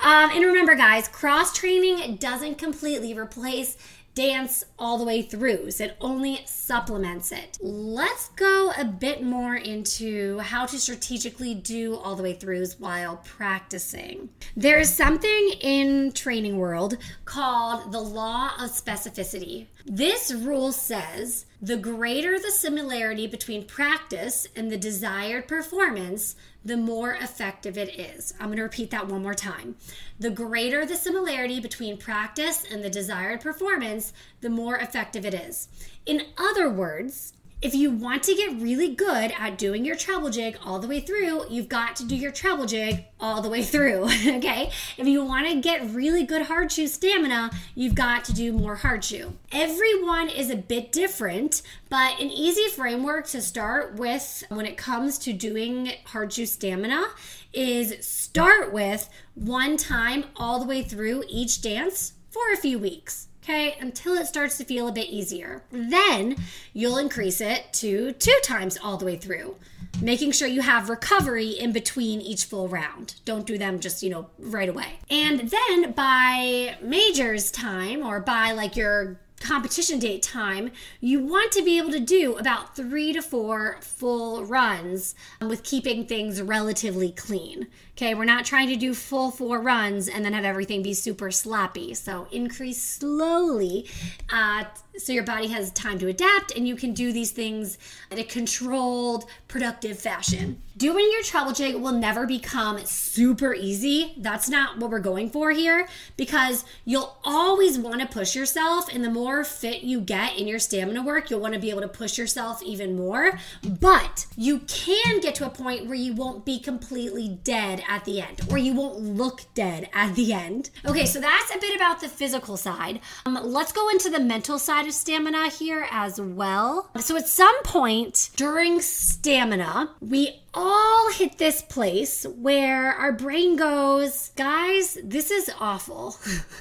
um, 0.00 0.30
and 0.32 0.44
remember, 0.44 0.74
guys, 0.74 1.06
cross 1.06 1.56
training 1.56 2.16
doesn't 2.16 2.58
completely 2.58 3.14
replace 3.14 3.76
dance 4.20 4.64
all 4.78 4.98
the 4.98 5.04
way 5.04 5.22
through. 5.22 5.70
So 5.70 5.84
it 5.84 5.96
only 5.98 6.42
supplements 6.44 7.32
it. 7.32 7.56
Let's 7.62 8.28
go 8.30 8.70
a 8.76 8.84
bit 8.84 9.22
more 9.22 9.56
into 9.56 10.40
how 10.40 10.66
to 10.66 10.78
strategically 10.78 11.54
do 11.54 11.96
all 11.96 12.16
the 12.16 12.22
way 12.22 12.34
throughs 12.34 12.78
while 12.78 13.22
practicing. 13.24 14.28
There's 14.54 14.90
something 14.90 15.52
in 15.62 16.12
training 16.12 16.58
world 16.58 16.98
called 17.24 17.92
the 17.92 18.00
law 18.00 18.50
of 18.58 18.70
specificity. 18.70 19.68
This 19.86 20.32
rule 20.32 20.72
says 20.72 21.46
the 21.62 21.76
greater 21.76 22.38
the 22.38 22.50
similarity 22.50 23.26
between 23.26 23.64
practice 23.66 24.46
and 24.54 24.70
the 24.70 24.76
desired 24.76 25.48
performance, 25.48 26.36
the 26.64 26.76
more 26.76 27.14
effective 27.14 27.78
it 27.78 27.98
is. 27.98 28.34
I'm 28.38 28.46
going 28.46 28.56
to 28.58 28.62
repeat 28.62 28.90
that 28.90 29.08
one 29.08 29.22
more 29.22 29.34
time. 29.34 29.76
The 30.18 30.30
greater 30.30 30.84
the 30.84 30.96
similarity 30.96 31.60
between 31.60 31.96
practice 31.96 32.64
and 32.70 32.84
the 32.84 32.90
desired 32.90 33.40
performance, 33.40 34.12
the 34.40 34.50
more 34.50 34.76
effective 34.76 35.24
it 35.24 35.34
is. 35.34 35.68
In 36.04 36.26
other 36.36 36.68
words, 36.68 37.32
if 37.62 37.74
you 37.74 37.90
want 37.90 38.22
to 38.22 38.34
get 38.34 38.58
really 38.58 38.94
good 38.94 39.32
at 39.38 39.58
doing 39.58 39.84
your 39.84 39.96
treble 39.96 40.30
jig 40.30 40.56
all 40.64 40.78
the 40.78 40.88
way 40.88 41.00
through, 41.00 41.44
you've 41.50 41.68
got 41.68 41.94
to 41.96 42.06
do 42.06 42.16
your 42.16 42.30
treble 42.32 42.64
jig 42.64 43.04
all 43.20 43.42
the 43.42 43.50
way 43.50 43.62
through. 43.62 44.04
okay? 44.26 44.70
If 44.96 45.06
you 45.06 45.22
want 45.22 45.46
to 45.46 45.60
get 45.60 45.90
really 45.90 46.24
good 46.24 46.42
hard 46.42 46.72
shoe 46.72 46.86
stamina, 46.86 47.50
you've 47.74 47.94
got 47.94 48.24
to 48.24 48.32
do 48.32 48.52
more 48.52 48.76
hard 48.76 49.04
shoe. 49.04 49.36
Everyone 49.52 50.30
is 50.30 50.48
a 50.50 50.56
bit 50.56 50.90
different, 50.90 51.60
but 51.90 52.18
an 52.18 52.30
easy 52.30 52.68
framework 52.68 53.26
to 53.28 53.42
start 53.42 53.94
with 53.94 54.42
when 54.48 54.64
it 54.64 54.78
comes 54.78 55.18
to 55.18 55.34
doing 55.34 55.92
hard 56.06 56.32
shoe 56.32 56.46
stamina 56.46 57.08
is 57.52 58.06
start 58.06 58.72
with 58.72 59.10
one 59.34 59.76
time 59.76 60.24
all 60.36 60.60
the 60.60 60.66
way 60.66 60.82
through 60.82 61.24
each 61.28 61.60
dance 61.60 62.14
for 62.30 62.52
a 62.52 62.56
few 62.56 62.78
weeks 62.78 63.26
okay, 63.50 63.76
until 63.80 64.14
it 64.14 64.26
starts 64.26 64.58
to 64.58 64.64
feel 64.64 64.88
a 64.88 64.92
bit 64.92 65.08
easier. 65.08 65.62
Then 65.70 66.36
you'll 66.72 66.98
increase 66.98 67.40
it 67.40 67.72
to 67.74 68.12
two 68.12 68.38
times 68.42 68.78
all 68.82 68.96
the 68.96 69.04
way 69.04 69.16
through, 69.16 69.56
making 70.00 70.32
sure 70.32 70.48
you 70.48 70.62
have 70.62 70.88
recovery 70.88 71.48
in 71.48 71.72
between 71.72 72.20
each 72.20 72.44
full 72.44 72.68
round. 72.68 73.14
Don't 73.24 73.46
do 73.46 73.58
them 73.58 73.80
just, 73.80 74.02
you 74.02 74.10
know, 74.10 74.30
right 74.38 74.68
away. 74.68 75.00
And 75.10 75.50
then 75.50 75.92
by 75.92 76.76
majors 76.82 77.50
time 77.50 78.04
or 78.04 78.20
by 78.20 78.52
like 78.52 78.76
your 78.76 79.20
competition 79.40 79.98
date 79.98 80.22
time, 80.22 80.70
you 81.00 81.18
want 81.18 81.50
to 81.52 81.62
be 81.62 81.78
able 81.78 81.90
to 81.90 82.00
do 82.00 82.36
about 82.36 82.76
three 82.76 83.12
to 83.12 83.22
four 83.22 83.78
full 83.80 84.44
runs 84.44 85.14
with 85.40 85.64
keeping 85.64 86.06
things 86.06 86.40
relatively 86.42 87.10
clean. 87.10 87.66
Okay, 88.00 88.14
we're 88.14 88.24
not 88.24 88.46
trying 88.46 88.68
to 88.68 88.76
do 88.76 88.94
full 88.94 89.30
four 89.30 89.60
runs 89.60 90.08
and 90.08 90.24
then 90.24 90.32
have 90.32 90.46
everything 90.46 90.82
be 90.82 90.94
super 90.94 91.30
sloppy. 91.30 91.92
So 91.92 92.26
increase 92.32 92.82
slowly 92.82 93.90
uh, 94.30 94.64
so 95.00 95.12
your 95.12 95.24
body 95.24 95.46
has 95.48 95.70
time 95.70 95.98
to 95.98 96.08
adapt 96.08 96.56
and 96.56 96.66
you 96.66 96.76
can 96.76 96.92
do 96.92 97.12
these 97.12 97.30
things 97.30 97.78
in 98.10 98.18
a 98.18 98.24
controlled, 98.24 99.24
productive 99.48 99.98
fashion. 99.98 100.60
Doing 100.76 101.08
your 101.12 101.22
treble 101.22 101.52
jig 101.52 101.76
will 101.76 101.92
never 101.92 102.26
become 102.26 102.78
super 102.86 103.54
easy. 103.54 104.14
That's 104.16 104.48
not 104.48 104.78
what 104.78 104.90
we're 104.90 104.98
going 104.98 105.30
for 105.30 105.50
here 105.50 105.88
because 106.16 106.64
you'll 106.84 107.18
always 107.22 107.78
want 107.78 108.00
to 108.00 108.06
push 108.06 108.34
yourself. 108.34 108.92
And 108.92 109.04
the 109.04 109.10
more 109.10 109.44
fit 109.44 109.82
you 109.82 110.00
get 110.00 110.38
in 110.38 110.48
your 110.48 110.58
stamina 110.58 111.02
work, 111.02 111.30
you'll 111.30 111.40
want 111.40 111.54
to 111.54 111.60
be 111.60 111.70
able 111.70 111.82
to 111.82 111.88
push 111.88 112.16
yourself 112.16 112.62
even 112.62 112.96
more. 112.96 113.38
But 113.62 114.26
you 114.36 114.60
can 114.60 115.20
get 115.20 115.34
to 115.36 115.46
a 115.46 115.50
point 115.50 115.86
where 115.86 115.94
you 115.94 116.14
won't 116.14 116.44
be 116.44 116.58
completely 116.58 117.28
dead 117.28 117.82
at 117.90 118.04
the 118.04 118.22
end, 118.22 118.40
or 118.50 118.56
you 118.56 118.72
won't 118.72 119.00
look 119.00 119.42
dead 119.54 119.90
at 119.92 120.14
the 120.14 120.32
end. 120.32 120.70
Okay, 120.86 121.04
so 121.04 121.20
that's 121.20 121.54
a 121.54 121.58
bit 121.58 121.74
about 121.74 122.00
the 122.00 122.08
physical 122.08 122.56
side. 122.56 123.00
Um, 123.26 123.38
let's 123.42 123.72
go 123.72 123.90
into 123.90 124.08
the 124.08 124.20
mental 124.20 124.58
side 124.58 124.86
of 124.86 124.94
stamina 124.94 125.48
here 125.48 125.86
as 125.90 126.20
well. 126.20 126.88
So, 127.00 127.16
at 127.16 127.28
some 127.28 127.62
point 127.64 128.30
during 128.36 128.80
stamina, 128.80 129.90
we 130.00 130.40
all 130.54 131.10
hit 131.12 131.38
this 131.38 131.62
place 131.62 132.24
where 132.24 132.92
our 132.92 133.12
brain 133.12 133.56
goes, 133.56 134.30
guys, 134.36 134.96
this 135.02 135.30
is 135.30 135.50
awful. 135.58 136.16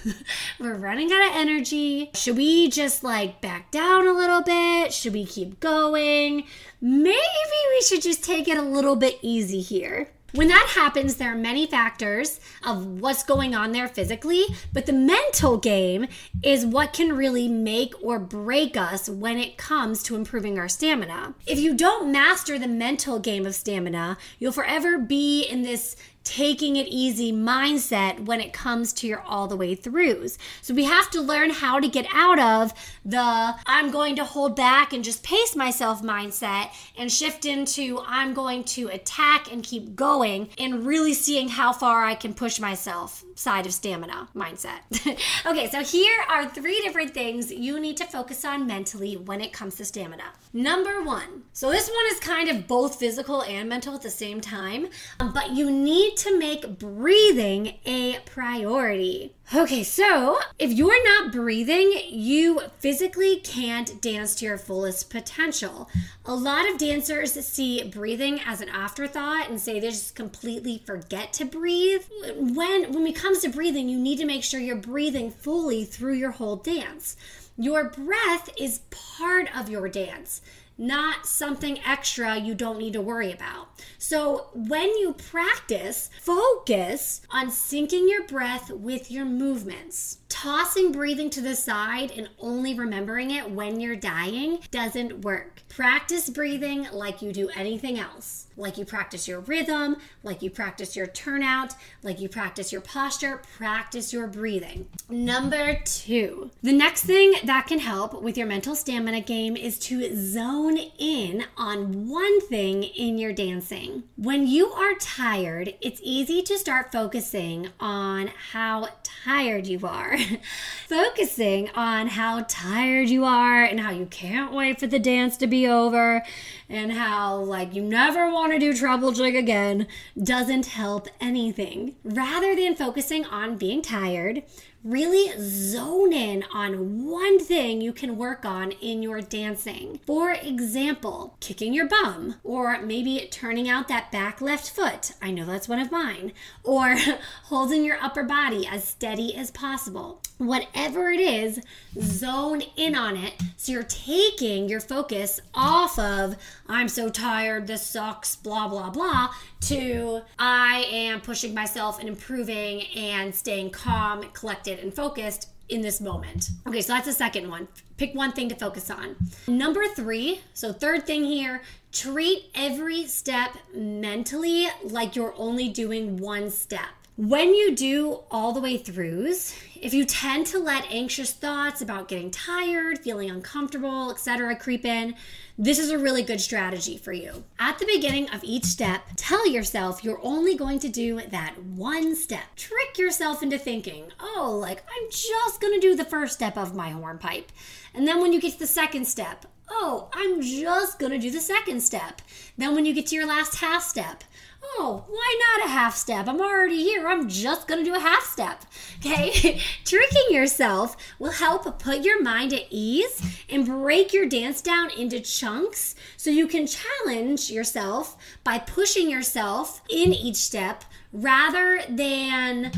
We're 0.59 0.75
running 0.75 1.11
out 1.11 1.27
of 1.29 1.35
energy. 1.35 2.09
Should 2.15 2.37
we 2.37 2.69
just 2.69 3.03
like 3.03 3.39
back 3.39 3.71
down 3.71 4.07
a 4.07 4.13
little 4.13 4.41
bit? 4.41 4.93
Should 4.93 5.13
we 5.13 5.25
keep 5.25 5.59
going? 5.59 6.43
Maybe 6.81 7.59
we 7.69 7.81
should 7.81 8.01
just 8.01 8.23
take 8.23 8.47
it 8.47 8.57
a 8.57 8.63
little 8.63 8.95
bit 8.95 9.19
easy 9.21 9.61
here. 9.61 10.09
When 10.33 10.47
that 10.49 10.73
happens, 10.75 11.15
there 11.15 11.31
are 11.31 11.35
many 11.35 11.65
factors 11.65 12.39
of 12.63 12.85
what's 12.85 13.23
going 13.23 13.55
on 13.55 13.71
there 13.71 13.87
physically, 13.87 14.43
but 14.71 14.85
the 14.85 14.93
mental 14.93 15.57
game 15.57 16.07
is 16.43 16.65
what 16.65 16.93
can 16.93 17.15
really 17.15 17.47
make 17.47 17.93
or 18.03 18.19
break 18.19 18.77
us 18.77 19.09
when 19.09 19.37
it 19.37 19.57
comes 19.57 20.03
to 20.03 20.15
improving 20.15 20.59
our 20.59 20.69
stamina. 20.69 21.33
If 21.47 21.59
you 21.59 21.73
don't 21.73 22.11
master 22.11 22.59
the 22.59 22.67
mental 22.67 23.19
game 23.19 23.45
of 23.45 23.55
stamina, 23.55 24.17
you'll 24.37 24.51
forever 24.51 24.97
be 24.97 25.43
in 25.43 25.63
this 25.63 25.95
taking 26.23 26.75
it 26.75 26.87
easy 26.87 27.31
mindset 27.31 28.25
when 28.25 28.39
it 28.39 28.53
comes 28.53 28.93
to 28.93 29.07
your 29.07 29.21
all 29.21 29.47
the 29.47 29.55
way 29.55 29.75
throughs. 29.75 30.37
So 30.61 30.73
we 30.73 30.83
have 30.85 31.09
to 31.11 31.21
learn 31.21 31.49
how 31.49 31.79
to 31.79 31.87
get 31.87 32.05
out 32.13 32.39
of 32.39 32.73
the 33.03 33.55
I'm 33.65 33.89
going 33.89 34.15
to 34.17 34.23
hold 34.23 34.55
back 34.55 34.93
and 34.93 35.03
just 35.03 35.23
pace 35.23 35.55
myself 35.55 36.03
mindset 36.03 36.69
and 36.97 37.11
shift 37.11 37.45
into 37.45 38.01
I'm 38.05 38.33
going 38.33 38.63
to 38.65 38.87
attack 38.89 39.51
and 39.51 39.63
keep 39.63 39.95
going 39.95 40.49
and 40.57 40.85
really 40.85 41.13
seeing 41.13 41.49
how 41.49 41.73
far 41.73 42.03
I 42.03 42.15
can 42.15 42.33
push 42.33 42.59
myself 42.59 43.23
side 43.39 43.65
of 43.65 43.73
stamina 43.73 44.27
mindset. 44.35 44.81
okay, 45.45 45.69
so 45.69 45.81
here 45.81 46.21
are 46.29 46.47
three 46.49 46.81
different 46.81 47.13
things 47.13 47.51
you 47.51 47.79
need 47.79 47.95
to 47.97 48.05
focus 48.05 48.43
on 48.43 48.67
mentally 48.67 49.15
when 49.15 49.39
it 49.39 49.53
comes 49.53 49.75
to 49.75 49.85
stamina. 49.85 50.25
Number 50.51 51.01
one, 51.01 51.43
so 51.53 51.71
this 51.71 51.87
one 51.87 52.05
is 52.11 52.19
kind 52.19 52.49
of 52.49 52.67
both 52.67 52.97
physical 52.97 53.43
and 53.43 53.69
mental 53.69 53.95
at 53.95 54.01
the 54.01 54.09
same 54.09 54.41
time, 54.41 54.89
um, 55.19 55.31
but 55.31 55.51
you 55.51 55.71
need 55.71 56.08
to 56.17 56.37
make 56.37 56.79
breathing 56.79 57.77
a 57.85 58.19
priority. 58.25 59.33
Okay, 59.53 59.83
so 59.83 60.39
if 60.59 60.71
you're 60.71 61.03
not 61.03 61.31
breathing, 61.31 61.91
you 62.07 62.61
physically 62.79 63.37
can't 63.37 64.01
dance 64.01 64.35
to 64.35 64.45
your 64.45 64.57
fullest 64.57 65.09
potential. 65.09 65.89
A 66.25 66.35
lot 66.35 66.69
of 66.69 66.77
dancers 66.77 67.33
see 67.45 67.83
breathing 67.83 68.39
as 68.45 68.61
an 68.61 68.69
afterthought 68.69 69.49
and 69.49 69.59
say 69.59 69.79
they 69.79 69.89
just 69.89 70.13
completely 70.13 70.83
forget 70.85 71.33
to 71.33 71.45
breathe. 71.45 72.03
When 72.35 72.93
when 72.93 73.07
it 73.07 73.15
comes 73.15 73.39
to 73.39 73.49
breathing, 73.49 73.89
you 73.89 73.97
need 73.97 74.17
to 74.17 74.25
make 74.25 74.43
sure 74.43 74.59
you're 74.59 74.75
breathing 74.75 75.31
fully 75.31 75.83
through 75.83 76.13
your 76.13 76.31
whole 76.31 76.57
dance. 76.57 77.17
Your 77.57 77.85
breath 77.89 78.49
is 78.57 78.81
part 78.89 79.49
of 79.57 79.69
your 79.69 79.89
dance 79.89 80.41
not 80.79 81.25
something 81.25 81.79
extra 81.85 82.37
you 82.37 82.55
don't 82.55 82.79
need 82.79 82.93
to 82.93 83.01
worry 83.01 83.31
about. 83.31 83.67
So, 83.97 84.47
when 84.53 84.97
you 84.97 85.13
practice, 85.13 86.09
focus 86.21 87.21
on 87.29 87.49
syncing 87.49 88.09
your 88.09 88.25
breath 88.25 88.71
with 88.71 89.11
your 89.11 89.25
movements. 89.25 90.18
Tossing 90.29 90.91
breathing 90.91 91.29
to 91.31 91.41
the 91.41 91.55
side 91.55 92.11
and 92.11 92.29
only 92.39 92.73
remembering 92.73 93.31
it 93.31 93.49
when 93.49 93.79
you're 93.79 93.95
dying 93.95 94.59
doesn't 94.71 95.21
work. 95.21 95.63
Practice 95.67 96.29
breathing 96.29 96.87
like 96.93 97.21
you 97.21 97.33
do 97.33 97.49
anything 97.49 97.99
else 97.99 98.47
like 98.59 98.77
you 98.77 98.85
practice 98.85 99.27
your 99.27 99.39
rhythm, 99.39 99.95
like 100.21 100.41
you 100.41 100.49
practice 100.49 100.95
your 100.95 101.07
turnout, 101.07 101.73
like 102.03 102.19
you 102.19 102.27
practice 102.27 102.71
your 102.71 102.81
posture, 102.81 103.41
practice 103.57 104.11
your 104.11 104.27
breathing. 104.27 104.87
Number 105.09 105.79
two, 105.85 106.51
the 106.61 106.73
next 106.73 107.05
thing 107.05 107.33
that 107.45 107.67
can 107.67 107.79
help 107.79 108.21
with 108.21 108.37
your 108.37 108.47
mental 108.47 108.75
stamina 108.75 109.21
game 109.21 109.55
is 109.55 109.79
to 109.79 110.15
zone 110.15 110.77
in 110.99 111.45
on 111.57 112.09
one 112.09 112.41
thing 112.41 112.83
in 112.83 113.17
your 113.17 113.33
dancing. 113.33 114.03
When 114.17 114.45
you 114.45 114.67
are 114.71 114.93
tired, 114.95 115.73
it's 115.81 116.01
easy 116.03 116.41
to 116.43 116.57
start 116.57 116.91
focusing 116.91 117.69
on 117.79 118.29
how 118.51 118.89
tired 119.23 119.67
you 119.67 119.79
are. 119.83 120.17
focusing 120.87 121.69
on 121.75 122.07
how 122.07 122.43
tired 122.47 123.09
you 123.09 123.23
are 123.23 123.63
and 123.63 123.79
how 123.79 123.91
you 123.91 124.07
can't 124.07 124.51
wait 124.51 124.79
for 124.79 124.87
the 124.87 124.97
dance 124.97 125.37
to 125.37 125.45
be 125.45 125.67
over 125.67 126.23
and 126.69 126.93
how 126.93 127.37
like 127.37 127.73
you 127.73 127.81
never 127.81 128.31
want 128.31 128.53
to 128.53 128.59
do 128.59 128.73
treble 128.73 129.11
jig 129.11 129.35
again 129.35 129.87
doesn't 130.21 130.67
help 130.67 131.07
anything. 131.19 131.95
Rather 132.03 132.55
than 132.55 132.75
focusing 132.75 133.25
on 133.25 133.57
being 133.57 133.81
tired, 133.81 134.43
really 134.83 135.33
zone 135.39 136.13
in 136.13 136.43
on 136.53 137.05
one 137.05 137.39
thing 137.39 137.81
you 137.81 137.91
can 137.91 138.17
work 138.17 138.45
on 138.45 138.71
in 138.71 139.03
your 139.03 139.19
dancing. 139.21 139.99
For 140.05 140.31
example, 140.31 141.35
kicking 141.39 141.73
your 141.73 141.87
bum, 141.87 142.35
or 142.43 142.81
maybe 142.81 143.27
turning 143.31 143.69
out 143.69 143.87
that 143.89 144.11
back 144.11 144.39
left 144.41 144.69
foot. 144.69 145.13
I 145.21 145.31
know 145.31 145.45
that's 145.45 145.67
one 145.67 145.79
of 145.79 145.91
mine. 145.91 146.31
Or 146.63 146.95
holding 147.45 147.83
your 147.83 147.97
upper 148.01 148.23
body 148.23 148.67
as 148.67 148.83
steady 148.85 149.35
as 149.35 149.51
possible. 149.51 150.21
Whatever 150.37 151.11
it 151.11 151.19
is, 151.19 151.59
zone 151.99 152.61
in 152.77 152.95
on 152.95 153.17
it 153.17 153.33
so 153.57 153.73
you're 153.73 153.83
taking 153.83 154.69
your 154.69 154.79
focus 154.79 155.41
off 155.53 155.99
of, 155.99 156.37
I'm 156.69 156.87
so 156.87 157.09
tired, 157.09 157.65
this 157.65 157.85
sucks, 157.85 158.35
blah, 158.35 158.67
blah, 158.67 158.91
blah, 158.91 159.33
to 159.61 160.21
I 160.37 160.85
am 160.91 161.19
pushing 161.19 161.53
myself 161.53 161.99
and 161.99 162.07
improving 162.07 162.83
and 162.95 163.33
staying 163.33 163.71
calm, 163.71 164.21
collected, 164.33 164.79
and 164.79 164.93
focused 164.93 165.49
in 165.67 165.81
this 165.81 165.99
moment. 165.99 166.49
Okay, 166.67 166.81
so 166.81 166.93
that's 166.93 167.07
the 167.07 167.13
second 167.13 167.49
one. 167.49 167.67
Pick 167.97 168.13
one 168.13 168.31
thing 168.31 168.49
to 168.49 168.55
focus 168.55 168.89
on. 168.89 169.15
Number 169.47 169.85
three, 169.95 170.41
so 170.53 170.71
third 170.71 171.05
thing 171.05 171.23
here, 171.23 171.61
treat 171.91 172.51
every 172.53 173.05
step 173.07 173.57
mentally 173.73 174.67
like 174.83 175.15
you're 175.15 175.33
only 175.37 175.69
doing 175.69 176.17
one 176.17 176.49
step. 176.51 176.89
When 177.19 177.53
you 177.53 177.75
do 177.75 178.21
all 178.31 178.53
the 178.53 178.61
way 178.61 178.77
throughs, 178.77 179.53
if 179.75 179.93
you 179.93 180.05
tend 180.05 180.47
to 180.47 180.57
let 180.57 180.89
anxious 180.89 181.33
thoughts 181.33 181.81
about 181.81 182.07
getting 182.07 182.31
tired, 182.31 182.99
feeling 182.99 183.29
uncomfortable, 183.29 184.09
etc., 184.09 184.55
creep 184.55 184.85
in, 184.85 185.15
this 185.57 185.79
is 185.79 185.89
a 185.89 185.97
really 185.97 186.23
good 186.23 186.39
strategy 186.39 186.95
for 186.97 187.11
you. 187.11 187.43
At 187.59 187.77
the 187.77 187.85
beginning 187.85 188.29
of 188.29 188.41
each 188.45 188.63
step, 188.63 189.01
tell 189.17 189.45
yourself 189.45 190.01
you're 190.01 190.21
only 190.23 190.55
going 190.55 190.79
to 190.79 190.87
do 190.87 191.19
that 191.29 191.61
one 191.61 192.15
step. 192.15 192.55
Trick 192.55 192.97
yourself 192.97 193.43
into 193.43 193.59
thinking, 193.59 194.05
oh, 194.21 194.57
like 194.57 194.85
I'm 194.89 195.11
just 195.11 195.59
gonna 195.59 195.81
do 195.81 195.97
the 195.97 196.05
first 196.05 196.35
step 196.35 196.57
of 196.57 196.73
my 196.73 196.91
hornpipe. 196.91 197.51
And 197.93 198.07
then 198.07 198.21
when 198.21 198.31
you 198.31 198.39
get 198.39 198.53
to 198.53 198.59
the 198.59 198.65
second 198.65 199.03
step, 199.03 199.45
oh, 199.69 200.09
I'm 200.13 200.41
just 200.41 200.99
gonna 200.99 201.19
do 201.19 201.31
the 201.31 201.39
second 201.39 201.81
step. 201.81 202.21
Then 202.57 202.75
when 202.75 202.85
you 202.85 202.93
get 202.93 203.07
to 203.07 203.15
your 203.15 203.27
last 203.27 203.55
half 203.55 203.83
step, 203.83 204.23
oh, 204.61 205.05
why 205.07 205.39
not 205.57 205.67
a 205.67 205.71
half 205.71 205.95
step? 205.95 206.27
I'm 206.27 206.41
already 206.41 206.83
here. 206.83 207.07
I'm 207.07 207.27
just 207.29 207.67
going 207.67 207.83
to 207.83 207.89
do 207.89 207.95
a 207.95 207.99
half 207.99 208.23
step. 208.23 208.65
Okay? 208.99 209.61
Tricking 209.85 210.27
yourself 210.29 210.97
will 211.17 211.31
help 211.31 211.79
put 211.79 212.03
your 212.03 212.21
mind 212.21 212.53
at 212.53 212.65
ease 212.69 213.21
and 213.49 213.65
break 213.65 214.13
your 214.13 214.27
dance 214.27 214.61
down 214.61 214.91
into 214.91 215.19
chunks 215.19 215.95
so 216.17 216.29
you 216.29 216.47
can 216.47 216.67
challenge 216.67 217.49
yourself 217.49 218.17
by 218.43 218.59
pushing 218.59 219.09
yourself 219.09 219.81
in 219.89 220.13
each 220.13 220.37
step 220.37 220.83
rather 221.11 221.81
than 221.89 222.71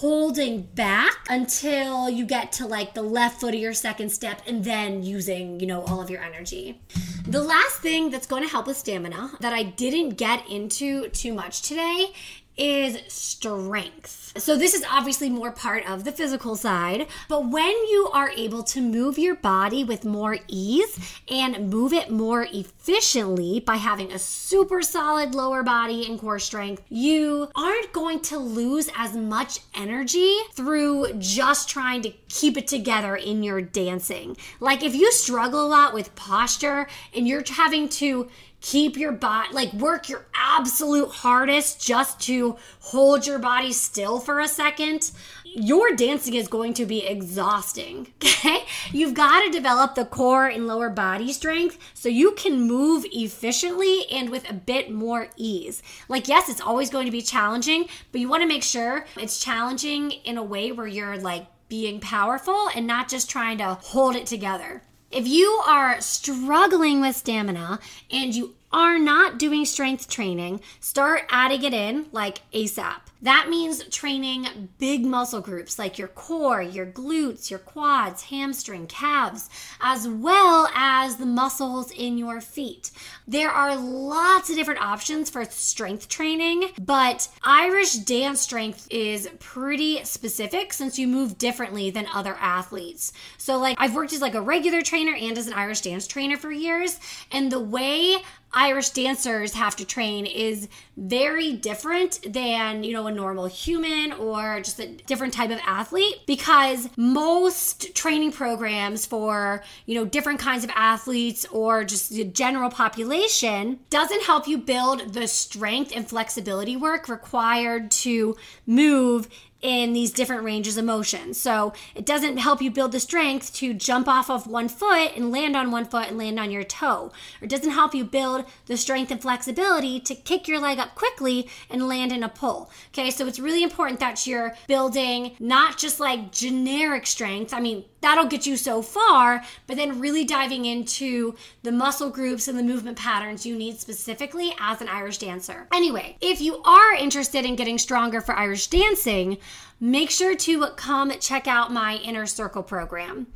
holding 0.00 0.62
back 0.62 1.12
until 1.28 2.08
you 2.08 2.24
get 2.24 2.50
to 2.52 2.66
like 2.66 2.94
the 2.94 3.02
left 3.02 3.38
foot 3.38 3.52
of 3.52 3.60
your 3.60 3.74
second 3.74 4.08
step 4.08 4.40
and 4.46 4.64
then 4.64 5.02
using, 5.02 5.60
you 5.60 5.66
know, 5.66 5.82
all 5.82 6.00
of 6.00 6.08
your 6.08 6.22
energy. 6.22 6.80
The 7.28 7.42
last 7.42 7.80
thing 7.80 8.08
that's 8.08 8.26
going 8.26 8.42
to 8.42 8.48
help 8.48 8.66
with 8.66 8.78
stamina 8.78 9.32
that 9.40 9.52
I 9.52 9.62
didn't 9.62 10.16
get 10.16 10.48
into 10.48 11.10
too 11.10 11.34
much 11.34 11.60
today 11.60 12.14
is 12.56 12.96
strength. 13.08 14.19
So, 14.36 14.56
this 14.56 14.74
is 14.74 14.84
obviously 14.88 15.28
more 15.28 15.50
part 15.50 15.90
of 15.90 16.04
the 16.04 16.12
physical 16.12 16.54
side, 16.54 17.08
but 17.28 17.50
when 17.50 17.72
you 17.88 18.10
are 18.12 18.30
able 18.30 18.62
to 18.62 18.80
move 18.80 19.18
your 19.18 19.34
body 19.34 19.82
with 19.82 20.04
more 20.04 20.38
ease 20.46 21.20
and 21.28 21.68
move 21.68 21.92
it 21.92 22.12
more 22.12 22.46
efficiently 22.52 23.58
by 23.58 23.74
having 23.74 24.12
a 24.12 24.20
super 24.20 24.82
solid 24.82 25.34
lower 25.34 25.64
body 25.64 26.06
and 26.06 26.20
core 26.20 26.38
strength, 26.38 26.84
you 26.88 27.48
aren't 27.56 27.92
going 27.92 28.20
to 28.20 28.38
lose 28.38 28.88
as 28.96 29.16
much 29.16 29.58
energy 29.74 30.38
through 30.52 31.12
just 31.18 31.68
trying 31.68 32.00
to 32.02 32.10
keep 32.28 32.56
it 32.56 32.68
together 32.68 33.16
in 33.16 33.42
your 33.42 33.60
dancing. 33.60 34.36
Like, 34.60 34.84
if 34.84 34.94
you 34.94 35.10
struggle 35.10 35.66
a 35.66 35.66
lot 35.66 35.92
with 35.92 36.14
posture 36.14 36.86
and 37.12 37.26
you're 37.26 37.42
having 37.48 37.88
to 37.88 38.28
keep 38.60 38.96
your 38.96 39.12
body 39.12 39.52
like 39.54 39.72
work 39.74 40.08
your 40.08 40.26
absolute 40.34 41.08
hardest 41.08 41.84
just 41.84 42.20
to 42.20 42.56
hold 42.80 43.26
your 43.26 43.38
body 43.38 43.72
still 43.72 44.19
for 44.20 44.40
a 44.40 44.48
second. 44.48 45.10
Your 45.44 45.96
dancing 45.96 46.34
is 46.34 46.46
going 46.46 46.74
to 46.74 46.86
be 46.86 47.04
exhausting 47.04 48.08
okay? 48.40 48.64
You've 48.92 49.14
got 49.14 49.44
to 49.44 49.50
develop 49.50 49.94
the 49.94 50.04
core 50.04 50.46
and 50.46 50.66
lower 50.66 50.90
body 50.90 51.32
strength 51.32 51.78
so 51.94 52.08
you 52.08 52.32
can 52.32 52.62
move 52.62 53.04
efficiently 53.12 54.04
and 54.10 54.30
with 54.30 54.48
a 54.48 54.54
bit 54.54 54.90
more 54.90 55.28
ease. 55.36 55.82
Like 56.08 56.28
yes 56.28 56.48
it's 56.48 56.60
always 56.60 56.90
going 56.90 57.06
to 57.06 57.12
be 57.12 57.22
challenging 57.22 57.86
but 58.12 58.20
you 58.20 58.28
want 58.28 58.42
to 58.42 58.48
make 58.48 58.62
sure 58.62 59.06
it's 59.16 59.42
challenging 59.42 60.12
in 60.12 60.36
a 60.36 60.42
way 60.42 60.72
where 60.72 60.86
you're 60.86 61.18
like 61.18 61.46
being 61.68 62.00
powerful 62.00 62.68
and 62.74 62.86
not 62.86 63.08
just 63.08 63.30
trying 63.30 63.58
to 63.58 63.74
hold 63.74 64.16
it 64.16 64.26
together. 64.26 64.82
If 65.10 65.26
you 65.26 65.62
are 65.66 66.00
struggling 66.00 67.00
with 67.00 67.16
stamina 67.16 67.80
and 68.10 68.34
you 68.34 68.54
are 68.72 68.98
not 68.98 69.38
doing 69.38 69.64
strength 69.64 70.08
training, 70.08 70.60
start 70.78 71.22
adding 71.30 71.64
it 71.64 71.74
in 71.74 72.06
like 72.12 72.42
ASAP. 72.52 73.09
That 73.22 73.48
means 73.48 73.84
training 73.88 74.70
big 74.78 75.04
muscle 75.04 75.40
groups 75.40 75.78
like 75.78 75.98
your 75.98 76.08
core, 76.08 76.62
your 76.62 76.86
glutes, 76.86 77.50
your 77.50 77.58
quads, 77.58 78.24
hamstring, 78.24 78.86
calves, 78.86 79.50
as 79.80 80.08
well 80.08 80.68
as 80.74 81.16
the 81.16 81.26
muscles 81.26 81.90
in 81.90 82.16
your 82.16 82.40
feet. 82.40 82.90
There 83.28 83.50
are 83.50 83.76
lots 83.76 84.48
of 84.48 84.56
different 84.56 84.80
options 84.80 85.28
for 85.28 85.44
strength 85.44 86.08
training, 86.08 86.70
but 86.80 87.28
Irish 87.44 87.94
dance 87.94 88.40
strength 88.40 88.86
is 88.90 89.28
pretty 89.38 90.02
specific 90.04 90.72
since 90.72 90.98
you 90.98 91.06
move 91.06 91.38
differently 91.38 91.90
than 91.90 92.06
other 92.12 92.36
athletes. 92.40 93.12
So 93.36 93.58
like 93.58 93.76
I've 93.78 93.94
worked 93.94 94.12
as 94.12 94.20
like 94.22 94.34
a 94.34 94.40
regular 94.40 94.82
trainer 94.82 95.14
and 95.14 95.36
as 95.36 95.46
an 95.46 95.52
Irish 95.52 95.82
dance 95.82 96.06
trainer 96.06 96.36
for 96.36 96.50
years, 96.50 96.98
and 97.30 97.52
the 97.52 97.60
way 97.60 98.16
Irish 98.52 98.90
dancers 98.90 99.54
have 99.54 99.76
to 99.76 99.84
train 99.84 100.26
is 100.26 100.68
very 101.00 101.54
different 101.54 102.20
than, 102.26 102.84
you 102.84 102.92
know, 102.92 103.06
a 103.06 103.10
normal 103.10 103.46
human 103.46 104.12
or 104.12 104.60
just 104.60 104.78
a 104.78 104.86
different 104.86 105.32
type 105.32 105.50
of 105.50 105.58
athlete 105.66 106.14
because 106.26 106.90
most 106.96 107.94
training 107.94 108.32
programs 108.32 109.06
for, 109.06 109.62
you 109.86 109.94
know, 109.94 110.04
different 110.04 110.38
kinds 110.38 110.62
of 110.62 110.70
athletes 110.74 111.46
or 111.50 111.84
just 111.84 112.10
the 112.10 112.24
general 112.24 112.70
population 112.70 113.80
doesn't 113.88 114.22
help 114.24 114.46
you 114.46 114.58
build 114.58 115.14
the 115.14 115.26
strength 115.26 115.90
and 115.94 116.06
flexibility 116.06 116.76
work 116.76 117.08
required 117.08 117.90
to 117.90 118.36
move 118.66 119.28
in 119.62 119.92
these 119.92 120.12
different 120.12 120.42
ranges 120.42 120.76
of 120.76 120.84
motion. 120.84 121.34
So 121.34 121.72
it 121.94 122.06
doesn't 122.06 122.38
help 122.38 122.62
you 122.62 122.70
build 122.70 122.92
the 122.92 123.00
strength 123.00 123.52
to 123.54 123.74
jump 123.74 124.08
off 124.08 124.30
of 124.30 124.46
one 124.46 124.68
foot 124.68 125.12
and 125.16 125.30
land 125.30 125.56
on 125.56 125.70
one 125.70 125.84
foot 125.84 126.08
and 126.08 126.18
land 126.18 126.38
on 126.38 126.50
your 126.50 126.64
toe. 126.64 127.12
Or 127.40 127.44
it 127.44 127.50
doesn't 127.50 127.70
help 127.70 127.94
you 127.94 128.04
build 128.04 128.44
the 128.66 128.76
strength 128.76 129.10
and 129.10 129.20
flexibility 129.20 130.00
to 130.00 130.14
kick 130.14 130.48
your 130.48 130.58
leg 130.58 130.78
up 130.78 130.94
quickly 130.94 131.48
and 131.68 131.86
land 131.86 132.12
in 132.12 132.22
a 132.22 132.28
pull. 132.28 132.70
Okay, 132.88 133.10
so 133.10 133.26
it's 133.26 133.38
really 133.38 133.62
important 133.62 134.00
that 134.00 134.26
you're 134.26 134.54
building 134.66 135.36
not 135.38 135.78
just 135.78 136.00
like 136.00 136.32
generic 136.32 137.06
strength. 137.06 137.52
I 137.52 137.60
mean, 137.60 137.84
that'll 138.00 138.26
get 138.26 138.46
you 138.46 138.56
so 138.56 138.82
far, 138.82 139.42
but 139.66 139.76
then 139.76 140.00
really 140.00 140.24
diving 140.24 140.64
into 140.64 141.34
the 141.62 141.72
muscle 141.72 142.10
groups 142.10 142.48
and 142.48 142.58
the 142.58 142.62
movement 142.62 142.98
patterns 142.98 143.46
you 143.46 143.56
need 143.56 143.78
specifically 143.78 144.54
as 144.60 144.80
an 144.80 144.88
Irish 144.88 145.18
dancer. 145.18 145.68
Anyway, 145.72 146.16
if 146.20 146.40
you 146.40 146.62
are 146.62 146.94
interested 146.94 147.44
in 147.44 147.56
getting 147.56 147.78
stronger 147.78 148.20
for 148.20 148.34
Irish 148.34 148.68
dancing, 148.68 149.38
make 149.80 150.10
sure 150.10 150.34
to 150.36 150.66
come 150.76 151.10
check 151.20 151.46
out 151.46 151.72
my 151.72 151.96
Inner 151.96 152.26
Circle 152.26 152.62
program. 152.62 153.26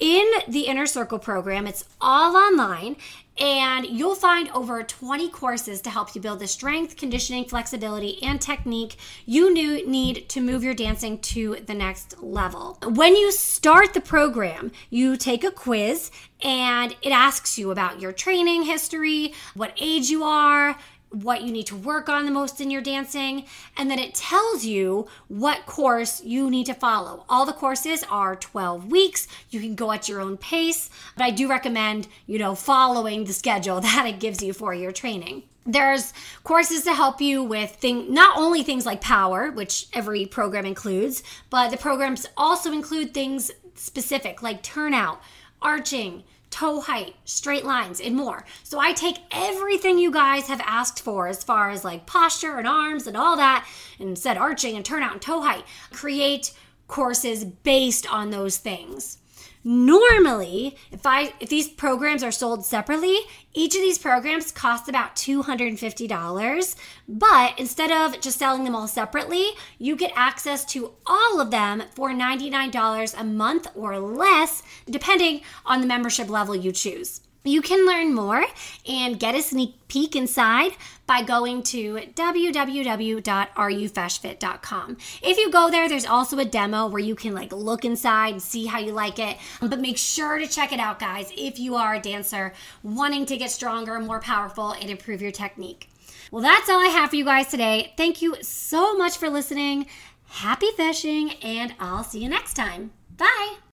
In 0.00 0.26
the 0.48 0.62
Inner 0.62 0.86
Circle 0.86 1.18
program, 1.18 1.66
it's 1.66 1.84
all 2.00 2.34
online 2.34 2.96
and 3.38 3.86
you'll 3.86 4.14
find 4.14 4.50
over 4.50 4.82
20 4.82 5.28
courses 5.30 5.80
to 5.82 5.90
help 5.90 6.14
you 6.14 6.20
build 6.20 6.38
the 6.40 6.46
strength, 6.46 6.96
conditioning, 6.96 7.44
flexibility, 7.44 8.22
and 8.22 8.40
technique 8.40 8.96
you 9.26 9.54
need 9.54 10.28
to 10.28 10.40
move 10.40 10.64
your 10.64 10.74
dancing 10.74 11.18
to 11.18 11.56
the 11.66 11.74
next 11.74 12.22
level. 12.22 12.78
When 12.82 13.14
you 13.14 13.30
start 13.30 13.92
the 13.92 14.00
program, 14.00 14.72
you 14.88 15.16
take 15.16 15.44
a 15.44 15.50
quiz 15.50 16.10
and 16.42 16.96
it 17.02 17.10
asks 17.10 17.58
you 17.58 17.70
about 17.70 18.00
your 18.00 18.12
training 18.12 18.62
history, 18.62 19.34
what 19.54 19.72
age 19.78 20.08
you 20.08 20.24
are, 20.24 20.78
what 21.10 21.42
you 21.42 21.52
need 21.52 21.66
to 21.66 21.76
work 21.76 22.08
on 22.08 22.24
the 22.24 22.30
most 22.30 22.60
in 22.60 22.70
your 22.70 22.82
dancing, 22.82 23.44
and 23.76 23.90
then 23.90 23.98
it 23.98 24.14
tells 24.14 24.64
you 24.64 25.08
what 25.28 25.66
course 25.66 26.22
you 26.22 26.50
need 26.50 26.66
to 26.66 26.74
follow. 26.74 27.24
All 27.28 27.44
the 27.44 27.52
courses 27.52 28.04
are 28.10 28.36
12 28.36 28.90
weeks. 28.90 29.26
You 29.50 29.60
can 29.60 29.74
go 29.74 29.92
at 29.92 30.08
your 30.08 30.20
own 30.20 30.36
pace, 30.36 30.88
but 31.16 31.24
I 31.24 31.30
do 31.30 31.48
recommend, 31.48 32.08
you 32.26 32.38
know, 32.38 32.54
following 32.54 33.24
the 33.24 33.32
schedule 33.32 33.80
that 33.80 34.06
it 34.06 34.20
gives 34.20 34.42
you 34.42 34.52
for 34.52 34.72
your 34.74 34.92
training. 34.92 35.42
There's 35.66 36.12
courses 36.42 36.84
to 36.84 36.94
help 36.94 37.20
you 37.20 37.42
with 37.42 37.70
thing 37.76 38.12
not 38.12 38.38
only 38.38 38.62
things 38.62 38.86
like 38.86 39.00
power, 39.00 39.50
which 39.50 39.88
every 39.92 40.26
program 40.26 40.64
includes, 40.64 41.22
but 41.50 41.70
the 41.70 41.76
programs 41.76 42.26
also 42.36 42.72
include 42.72 43.12
things 43.12 43.50
specific 43.74 44.42
like 44.42 44.62
turnout, 44.62 45.20
arching, 45.60 46.24
toe 46.50 46.80
height, 46.80 47.14
straight 47.24 47.64
lines, 47.64 48.00
and 48.00 48.14
more. 48.14 48.44
So 48.64 48.78
I 48.78 48.92
take 48.92 49.18
everything 49.30 49.98
you 49.98 50.10
guys 50.10 50.48
have 50.48 50.60
asked 50.64 51.00
for 51.00 51.28
as 51.28 51.42
far 51.44 51.70
as 51.70 51.84
like 51.84 52.06
posture 52.06 52.58
and 52.58 52.66
arms 52.66 53.06
and 53.06 53.16
all 53.16 53.36
that, 53.36 53.66
and 53.98 54.18
said 54.18 54.36
arching 54.36 54.76
and 54.76 54.84
turnout 54.84 55.12
and 55.12 55.22
toe 55.22 55.40
height, 55.40 55.64
create 55.92 56.52
courses 56.88 57.44
based 57.44 58.12
on 58.12 58.30
those 58.30 58.58
things. 58.58 59.18
Normally, 59.62 60.76
if 60.90 61.04
I 61.04 61.34
if 61.38 61.50
these 61.50 61.68
programs 61.68 62.22
are 62.22 62.30
sold 62.30 62.64
separately, 62.64 63.18
each 63.52 63.74
of 63.74 63.82
these 63.82 63.98
programs 63.98 64.52
costs 64.52 64.88
about 64.88 65.16
$250. 65.16 66.76
But 67.06 67.58
instead 67.58 67.92
of 67.92 68.20
just 68.22 68.38
selling 68.38 68.64
them 68.64 68.74
all 68.74 68.88
separately, 68.88 69.50
you 69.78 69.96
get 69.96 70.12
access 70.14 70.64
to 70.66 70.92
all 71.06 71.40
of 71.40 71.50
them 71.50 71.82
for 71.94 72.10
$99 72.10 73.20
a 73.20 73.24
month 73.24 73.66
or 73.74 73.98
less, 73.98 74.62
depending 74.88 75.42
on 75.66 75.82
the 75.82 75.86
membership 75.86 76.30
level 76.30 76.56
you 76.56 76.72
choose. 76.72 77.20
You 77.44 77.62
can 77.62 77.86
learn 77.86 78.14
more 78.14 78.44
and 78.86 79.18
get 79.18 79.34
a 79.34 79.42
sneak 79.42 79.88
peek 79.88 80.14
inside 80.14 80.72
by 81.10 81.20
going 81.22 81.60
to 81.60 81.94
www.areyoufeisfit.com. 82.14 84.96
If 85.22 85.38
you 85.38 85.50
go 85.50 85.68
there, 85.68 85.88
there's 85.88 86.06
also 86.06 86.38
a 86.38 86.44
demo 86.44 86.86
where 86.86 87.00
you 87.00 87.16
can 87.16 87.34
like 87.34 87.52
look 87.52 87.84
inside 87.84 88.34
and 88.34 88.40
see 88.40 88.66
how 88.66 88.78
you 88.78 88.92
like 88.92 89.18
it. 89.18 89.36
But 89.60 89.80
make 89.80 89.98
sure 89.98 90.38
to 90.38 90.46
check 90.46 90.72
it 90.72 90.78
out, 90.78 91.00
guys, 91.00 91.32
if 91.36 91.58
you 91.58 91.74
are 91.74 91.96
a 91.96 92.00
dancer 92.00 92.52
wanting 92.84 93.26
to 93.26 93.36
get 93.36 93.50
stronger, 93.50 93.98
more 93.98 94.20
powerful, 94.20 94.70
and 94.70 94.88
improve 94.88 95.20
your 95.20 95.32
technique. 95.32 95.90
Well, 96.30 96.42
that's 96.42 96.70
all 96.70 96.78
I 96.78 96.90
have 96.90 97.10
for 97.10 97.16
you 97.16 97.24
guys 97.24 97.48
today. 97.48 97.92
Thank 97.96 98.22
you 98.22 98.36
so 98.40 98.96
much 98.96 99.18
for 99.18 99.28
listening. 99.28 99.88
Happy 100.28 100.68
feising, 100.78 101.44
and 101.44 101.74
I'll 101.80 102.04
see 102.04 102.22
you 102.22 102.28
next 102.28 102.54
time. 102.54 102.92
Bye. 103.16 103.56